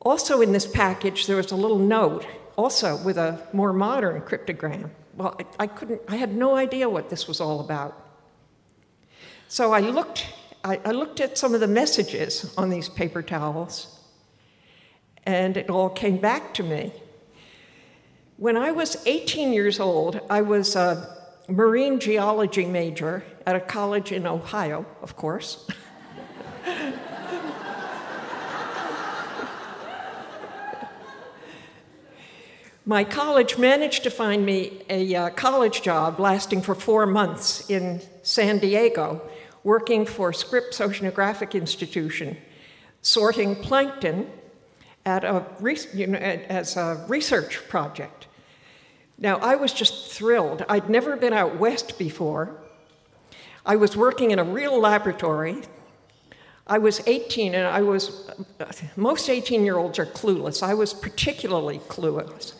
[0.00, 2.26] Also, in this package, there was a little note,
[2.56, 4.90] also with a more modern cryptogram.
[5.16, 7.98] Well, I, I couldn't, I had no idea what this was all about.
[9.48, 10.26] So I looked,
[10.64, 14.00] I, I looked at some of the messages on these paper towels,
[15.24, 16.92] and it all came back to me.
[18.42, 21.16] When I was 18 years old, I was a
[21.46, 25.64] marine geology major at a college in Ohio, of course.
[32.84, 38.02] My college managed to find me a uh, college job lasting for four months in
[38.24, 39.22] San Diego,
[39.62, 42.36] working for Scripps Oceanographic Institution,
[43.02, 44.28] sorting plankton
[45.06, 45.46] at a,
[45.94, 48.26] you know, as a research project.
[49.22, 50.64] Now, I was just thrilled.
[50.68, 52.60] I'd never been out west before.
[53.64, 55.62] I was working in a real laboratory.
[56.66, 58.28] I was 18, and I was,
[58.96, 60.60] most 18 year olds are clueless.
[60.60, 62.54] I was particularly clueless.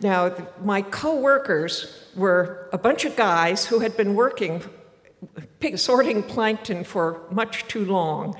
[0.00, 4.62] Now, my co workers were a bunch of guys who had been working
[5.76, 8.36] sorting plankton for much too long.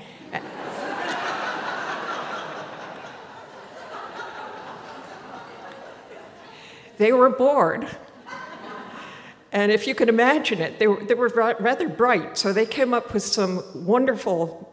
[6.97, 7.87] They were bored.
[9.51, 12.93] And if you can imagine it, they were, they were rather bright, so they came
[12.93, 14.69] up with some wonderful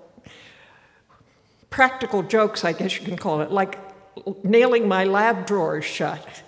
[1.70, 3.78] practical jokes, I guess you can call it, like
[4.44, 6.42] nailing my lab drawers shut.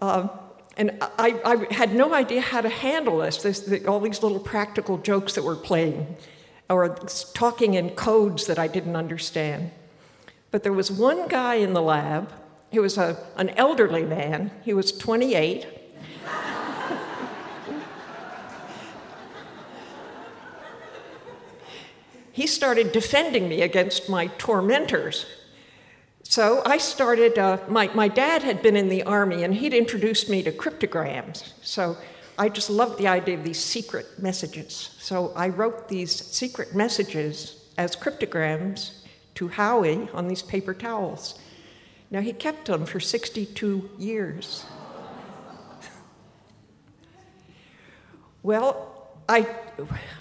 [0.00, 0.30] Um,
[0.78, 4.40] and I, I, had no idea how to handle this, this the, all these little
[4.40, 6.16] practical jokes that were playing,
[6.68, 6.88] or
[7.34, 9.70] talking in codes that I didn't understand.
[10.50, 12.32] But there was one guy in the lab
[12.70, 15.66] he was a, an elderly man, he was 28.
[22.32, 25.24] he started defending me against my tormentors.
[26.22, 30.28] So I started, uh, my, my dad had been in the army and he'd introduced
[30.28, 31.54] me to cryptograms.
[31.62, 31.96] So
[32.38, 34.96] I just loved the idea of these secret messages.
[34.98, 39.02] So I wrote these secret messages as cryptograms
[39.36, 41.38] to Howie on these paper towels.
[42.10, 44.64] Now, he kept them for 62 years.
[48.42, 48.96] well,
[49.28, 49.46] I,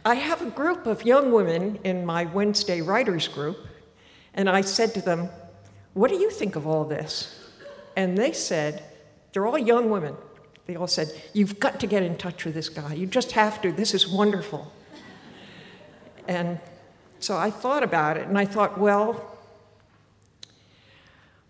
[0.04, 3.58] I have a group of young women in my Wednesday writers group,
[4.34, 5.30] and I said to them,
[5.94, 7.40] What do you think of all this?
[7.96, 8.84] And they said,
[9.32, 10.16] They're all young women.
[10.66, 12.96] They all said, You've got to get in touch with this guy.
[12.96, 13.72] You just have to.
[13.72, 14.72] This is wonderful.
[16.28, 16.60] And
[17.20, 19.35] so I thought about it, and I thought, Well,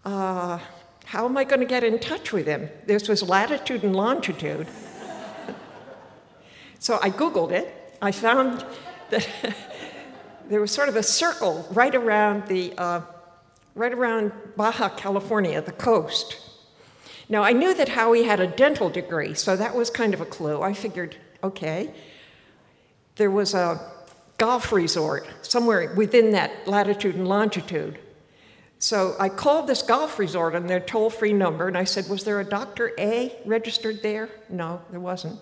[0.05, 0.59] uh,
[1.05, 2.69] how am I going to get in touch with him?
[2.85, 4.67] This was latitude and longitude.
[6.79, 7.97] so I Googled it.
[8.01, 8.65] I found
[9.09, 9.27] that
[10.49, 13.01] there was sort of a circle right around the uh,
[13.75, 16.39] right around Baja California, the coast.
[17.27, 20.25] Now I knew that Howie had a dental degree, so that was kind of a
[20.25, 20.61] clue.
[20.61, 21.93] I figured, okay,
[23.15, 23.79] there was a
[24.37, 27.99] golf resort somewhere within that latitude and longitude.
[28.79, 32.23] So I called this golf resort on their toll free number and I said, Was
[32.23, 32.91] there a Dr.
[32.99, 34.29] A registered there?
[34.49, 35.39] No, there wasn't.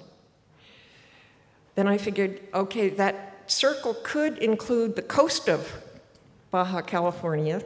[1.75, 5.73] Then I figured, okay, that circle could include the coast of
[6.51, 7.63] Baja California.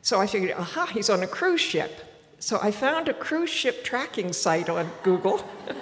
[0.00, 1.90] So I figured, aha, he's on a cruise ship.
[2.38, 5.44] So I found a cruise ship tracking site on Google.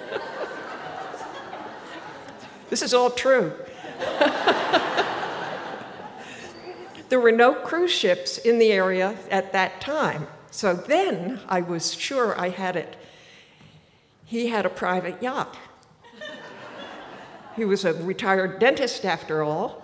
[2.69, 3.53] this is all true.
[7.09, 10.27] there were no cruise ships in the area at that time.
[10.51, 12.95] So then I was sure I had it.
[14.25, 15.55] He had a private yacht.
[17.55, 19.83] He was a retired dentist, after all.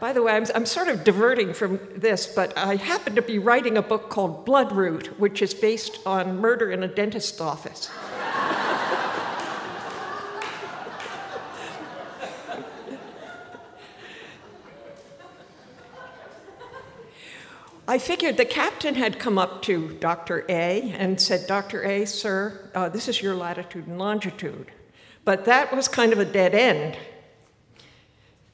[0.00, 3.40] By the way, I'm, I'm, sort of diverting from this, but I happen to be
[3.40, 7.90] writing a book called Bloodroot, which is based on murder in a dentist's office.
[17.90, 20.44] I figured the captain had come up to Dr.
[20.50, 21.82] A and said, Dr.
[21.84, 24.70] A, sir, uh, this is your latitude and longitude.
[25.24, 26.98] But that was kind of a dead end.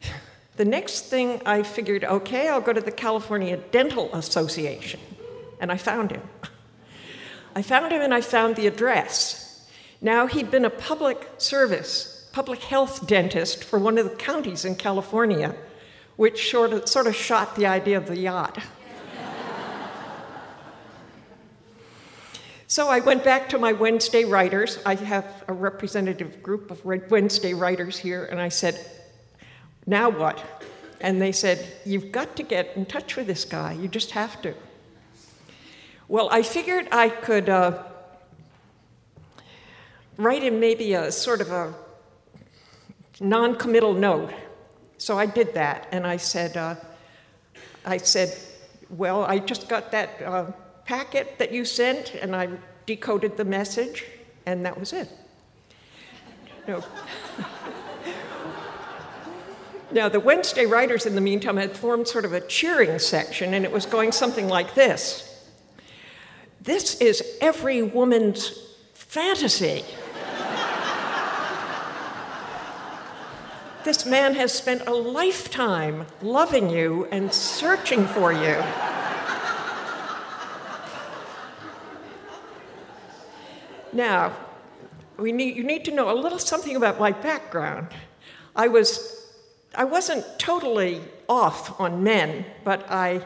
[0.57, 5.01] The next thing I figured, okay, I'll go to the California Dental Association.
[5.59, 6.23] And I found him.
[7.57, 9.69] I found him and I found the address.
[10.01, 14.77] Now, he'd been a public service, public health dentist for one of the counties in
[14.77, 15.57] California,
[16.15, 18.63] which sort of, sort of shot the idea of the yacht.
[22.67, 24.79] So I went back to my Wednesday writers.
[24.87, 28.81] I have a representative group of Wednesday writers here, and I said,
[29.87, 30.43] Now what?
[31.01, 33.73] And they said, You've got to get in touch with this guy.
[33.73, 34.55] You just have to.
[36.09, 37.83] Well, I figured I could uh,
[40.17, 41.75] write him maybe a sort of a
[43.21, 44.33] non committal note.
[44.97, 46.77] So I did that, and I said, uh,
[47.85, 48.35] I said,
[48.89, 50.23] Well, I just got that.
[50.23, 50.47] Uh,
[50.85, 52.49] packet that you sent, and I
[52.87, 54.05] decoded the message,
[54.47, 55.09] and that was it.
[56.67, 56.83] No.
[59.93, 63.65] now, the Wednesday writers, in the meantime, had formed sort of a cheering section, and
[63.65, 65.31] it was going something like this
[66.61, 68.59] This is every woman's
[68.93, 69.85] fantasy.
[73.85, 78.63] this man has spent a lifetime loving you and searching for you.
[83.95, 84.37] Now,
[85.17, 87.89] we need, you need to know a little something about my background.
[88.57, 89.31] I, was,
[89.75, 93.25] I wasn't totally off on men, but I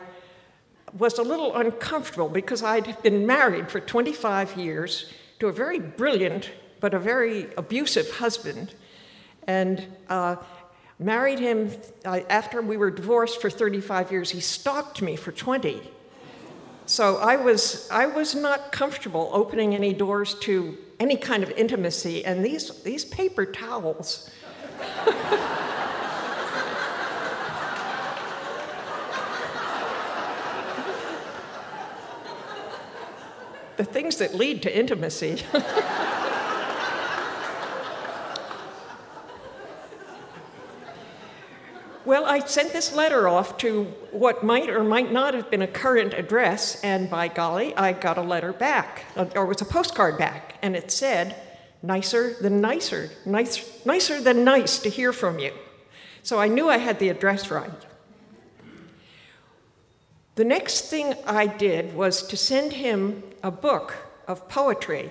[0.97, 5.11] was a little uncomfortable because I'd been married for 25 years
[5.41, 6.51] to a very brilliant
[6.81, 8.75] but a very abusive husband.
[9.47, 10.37] And uh,
[10.99, 11.73] married him
[12.05, 14.31] uh, after we were divorced for 35 years.
[14.31, 15.81] He stalked me for 20.
[16.89, 22.25] So I was, I was not comfortable opening any doors to any kind of intimacy,
[22.25, 24.31] and these, these paper towels.
[33.77, 35.43] the things that lead to intimacy.
[42.29, 46.13] I sent this letter off to what might or might not have been a current
[46.13, 50.57] address, and by golly, I got a letter back, or it was a postcard back,
[50.61, 51.35] and it said,
[51.83, 55.53] nicer than nicer, nice, nicer than nice to hear from you.
[56.23, 57.71] So I knew I had the address right.
[60.35, 65.11] The next thing I did was to send him a book of poetry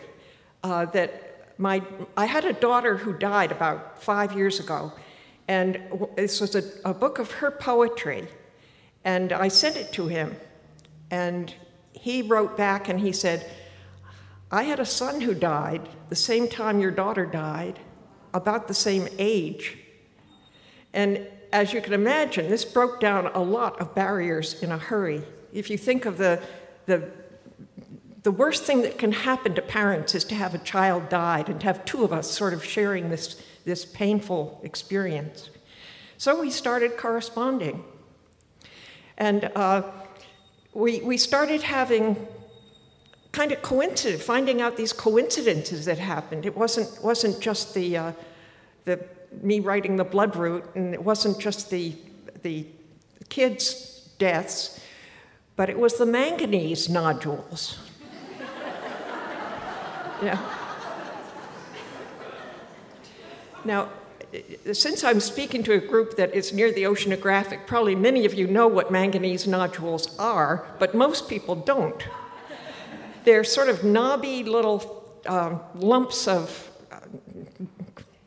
[0.63, 1.82] uh, that my,
[2.15, 4.93] I had a daughter who died about five years ago,
[5.48, 5.82] and
[6.16, 8.28] this was a, a book of her poetry.
[9.04, 10.36] And I sent it to him.
[11.10, 11.54] And
[11.93, 13.50] he wrote back and he said,
[14.52, 17.80] I had a son who died the same time your daughter died,
[18.34, 19.78] about the same age.
[20.93, 25.24] And as you can imagine, this broke down a lot of barriers in a hurry.
[25.54, 26.41] If you think of the,
[26.86, 27.10] the,
[28.24, 31.60] the worst thing that can happen to parents is to have a child died and
[31.62, 35.49] to have two of us sort of sharing this this painful experience.
[36.18, 37.84] So we started corresponding.
[39.18, 39.84] And uh,
[40.74, 42.15] we, we started having
[43.34, 46.45] kind of coincidence, finding out these coincidences that happened.
[46.45, 48.11] It wasn't, wasn't just the, uh,
[48.86, 49.03] the,
[49.41, 51.93] me writing the Bloodroot, and it wasn't just the,
[52.43, 52.65] the
[53.28, 54.80] kids' deaths,
[55.57, 57.78] but it was the manganese nodules.
[60.24, 60.66] yeah.
[63.68, 63.89] Now,
[64.72, 68.47] since I'm speaking to a group that is near the oceanographic, probably many of you
[68.47, 72.01] know what manganese nodules are, but most people don't.
[73.26, 76.99] They're sort of knobby little uh, lumps of uh,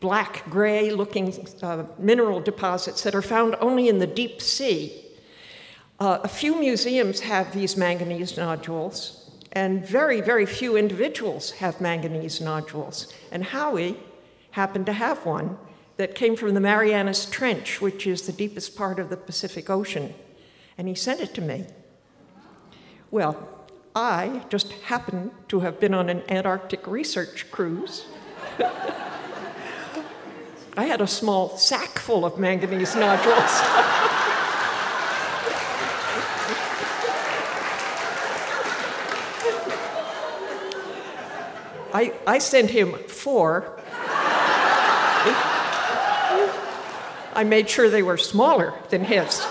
[0.01, 5.07] black gray looking uh, mineral deposits that are found only in the deep sea.
[5.99, 12.43] Uh, a few museums have these manganese nodules, and very, very few individuals have manganese
[12.43, 13.11] nodules.
[13.33, 13.97] And Howie
[14.53, 15.59] happened to have one
[15.97, 20.15] that came from the Marianas Trench, which is the deepest part of the Pacific Ocean,
[20.79, 21.67] and he sent it to me.
[23.11, 23.49] Well,
[23.95, 28.07] I just happened to have been on an Antarctic research cruise.
[30.77, 33.37] I had a small sack full of manganese nodules.
[41.93, 43.80] I, I sent him four
[47.33, 49.47] I made sure they were smaller than his.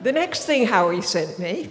[0.00, 1.70] the next thing Howie sent me,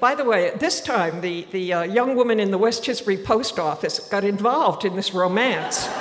[0.00, 3.24] by the way, at this time the, the uh, young woman in the West Tisbury
[3.24, 5.88] post office got involved in this romance.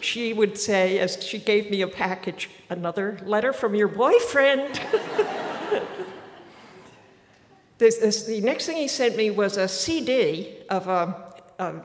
[0.00, 4.80] she would say, as she gave me a package, another letter from your boyfriend.
[7.80, 11.76] This, this, the next thing he sent me was a CD of a, a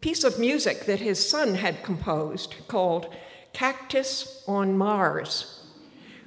[0.00, 3.14] piece of music that his son had composed called
[3.52, 5.66] Cactus on Mars.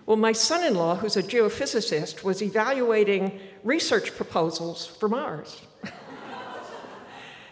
[0.05, 5.61] Well, my son in law, who's a geophysicist, was evaluating research proposals for Mars.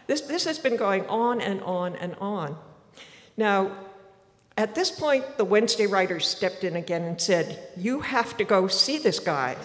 [0.05, 2.57] this, this has been going on and on and on.
[3.37, 3.71] Now,
[4.61, 8.67] at this point, the Wednesday writers stepped in again and said, You have to go
[8.67, 9.57] see this guy.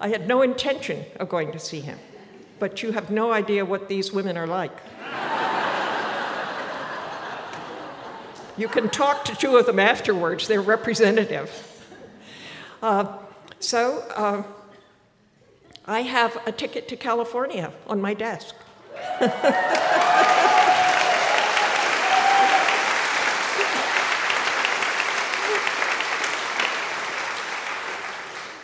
[0.00, 2.00] I had no intention of going to see him,
[2.58, 4.76] but you have no idea what these women are like.
[8.56, 11.86] you can talk to two of them afterwards, they're representative.
[12.82, 13.18] Uh,
[13.60, 14.42] so uh,
[15.86, 18.56] I have a ticket to California on my desk.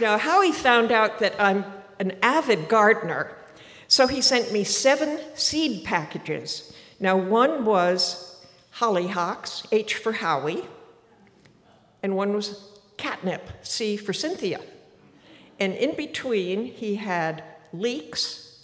[0.02, 1.64] Now, Howie found out that I'm
[2.00, 3.36] an avid gardener,
[3.86, 6.74] so he sent me seven seed packages.
[6.98, 8.42] Now, one was
[8.78, 10.64] hollyhocks, H for Howie,
[12.02, 14.60] and one was catnip, C for Cynthia.
[15.60, 18.58] And in between, he had leeks,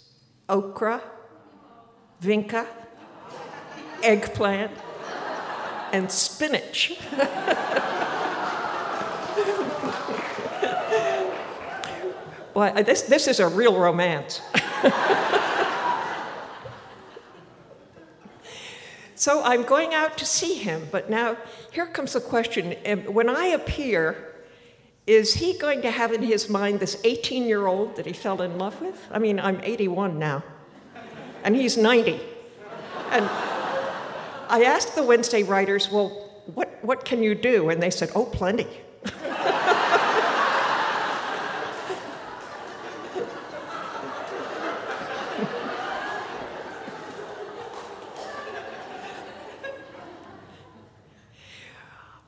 [0.49, 1.01] okra,
[2.21, 2.67] vinca,
[4.03, 4.73] eggplant,
[5.93, 6.99] and spinach.
[12.53, 14.41] Well, this, this is a real romance.
[19.15, 21.37] so I'm going out to see him, but now
[21.71, 22.71] here comes the question
[23.05, 24.25] when I appear,
[25.05, 28.41] is he going to have in his mind this 18 year old that he fell
[28.41, 29.07] in love with?
[29.11, 30.43] I mean, I'm 81 now,
[31.43, 32.19] and he's 90.
[33.11, 33.25] And
[34.49, 36.09] I asked the Wednesday writers, well,
[36.53, 37.69] what, what can you do?
[37.69, 38.67] And they said, oh, plenty.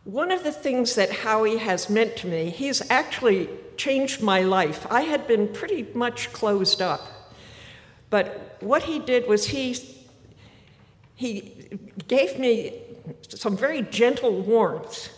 [0.03, 4.85] One the things that Howie has meant to me, he's actually changed my life.
[4.89, 7.01] I had been pretty much closed up.
[8.09, 9.77] But what he did was he,
[11.15, 12.81] he gave me
[13.29, 15.09] some very gentle warmth.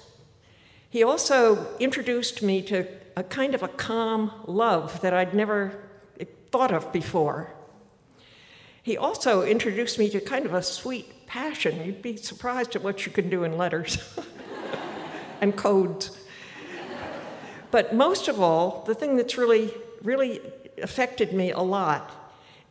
[0.89, 5.79] He also introduced me to a kind of a calm love that I'd never
[6.51, 7.53] thought of before.
[8.83, 11.83] He also introduced me to kind of a sweet passion.
[11.85, 13.97] You'd be surprised at what you can do in letters.
[15.41, 16.17] and codes.
[17.71, 19.73] But most of all, the thing that's really,
[20.03, 20.39] really
[20.81, 22.11] affected me a lot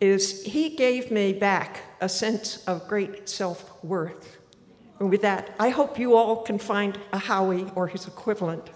[0.00, 4.38] is he gave me back a sense of great self worth.
[4.98, 8.70] And with that, I hope you all can find a Howie or his equivalent.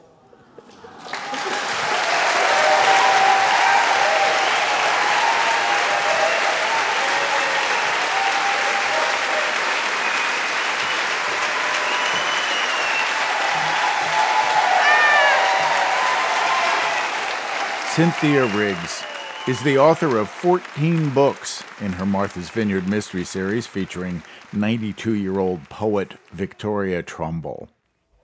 [17.96, 19.02] Cynthia Riggs
[19.48, 24.22] is the author of 14 books in her Martha's Vineyard mystery series featuring
[24.52, 27.70] 92 year old poet Victoria Trumbull.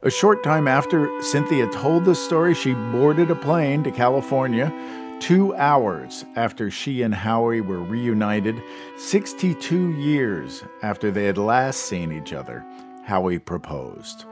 [0.03, 4.71] A short time after Cynthia told the story, she boarded a plane to California
[5.21, 8.63] two hours after she and Howie were reunited,
[8.99, 12.63] 62 years after they had last seen each other.
[13.05, 14.27] Howie proposed.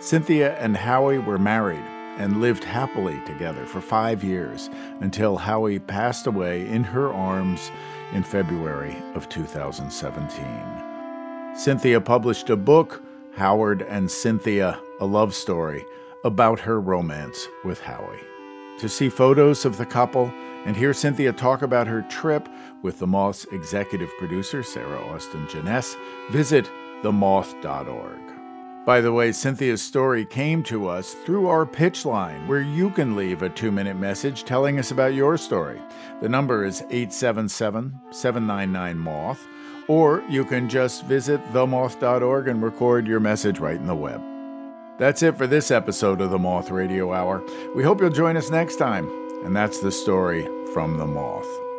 [0.00, 6.26] Cynthia and Howie were married and lived happily together for five years until Howie passed
[6.26, 7.70] away in her arms
[8.12, 11.54] in February of 2017.
[11.54, 13.02] Cynthia published a book,
[13.34, 15.84] Howard and Cynthia a love story
[16.24, 18.20] about her romance with Howie.
[18.78, 20.32] To see photos of the couple
[20.64, 22.48] and hear Cynthia talk about her trip
[22.82, 25.96] with the Moth's executive producer, Sarah Austin Jenness,
[26.30, 26.70] visit
[27.02, 28.31] themoth.org.
[28.84, 33.14] By the way, Cynthia's story came to us through our pitch line, where you can
[33.14, 35.80] leave a two minute message telling us about your story.
[36.20, 39.46] The number is 877 799 Moth,
[39.86, 44.20] or you can just visit themoth.org and record your message right in the web.
[44.98, 47.42] That's it for this episode of the Moth Radio Hour.
[47.76, 49.08] We hope you'll join us next time.
[49.44, 51.71] And that's the story from the Moth.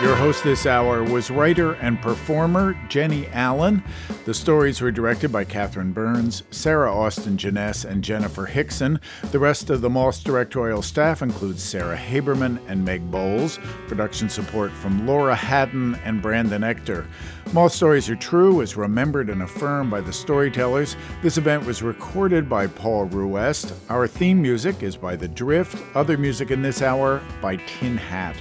[0.00, 3.82] Your host this hour was writer and performer Jenny Allen.
[4.26, 9.00] The stories were directed by Catherine Burns, Sarah Austin Jenness, and Jennifer Hixson.
[9.32, 13.58] The rest of the Moth's directorial staff includes Sarah Haberman and Meg Bowles.
[13.88, 17.04] Production support from Laura Haddon and Brandon Ector.
[17.52, 20.96] Moth Stories Are True is remembered and affirmed by the storytellers.
[21.22, 23.74] This event was recorded by Paul Ruest.
[23.88, 25.76] Our theme music is by The Drift.
[25.96, 28.36] Other music in this hour by Tin Hat.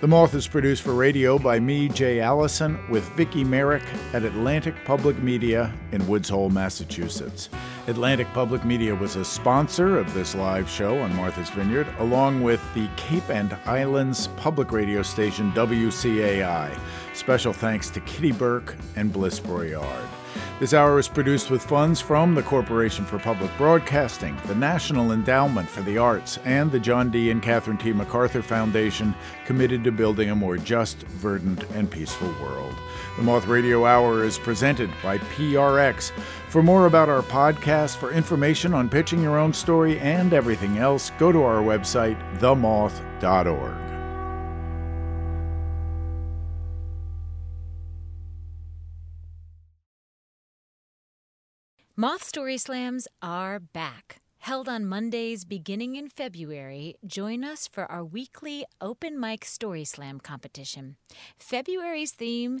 [0.00, 3.82] The Moth is produced for radio by me, Jay Allison, with Vicki Merrick
[4.12, 7.48] at Atlantic Public Media in Woods Hole, Massachusetts.
[7.88, 12.62] Atlantic Public Media was a sponsor of this live show on Martha's Vineyard, along with
[12.74, 16.78] the Cape and Islands public radio station WCAI.
[17.12, 20.06] Special thanks to Kitty Burke and Bliss Broyard.
[20.60, 25.68] This hour is produced with funds from the Corporation for Public Broadcasting, the National Endowment
[25.68, 27.30] for the Arts, and the John D.
[27.30, 27.92] and Catherine T.
[27.92, 32.74] MacArthur Foundation, committed to building a more just, verdant, and peaceful world.
[33.16, 36.10] The Moth Radio Hour is presented by PRX.
[36.48, 41.12] For more about our podcast, for information on pitching your own story and everything else,
[41.18, 43.87] go to our website, themoth.org.
[52.00, 54.20] Moth Story Slams are back.
[54.38, 60.20] Held on Mondays beginning in February, join us for our weekly open mic story slam
[60.20, 60.94] competition.
[61.40, 62.60] February's theme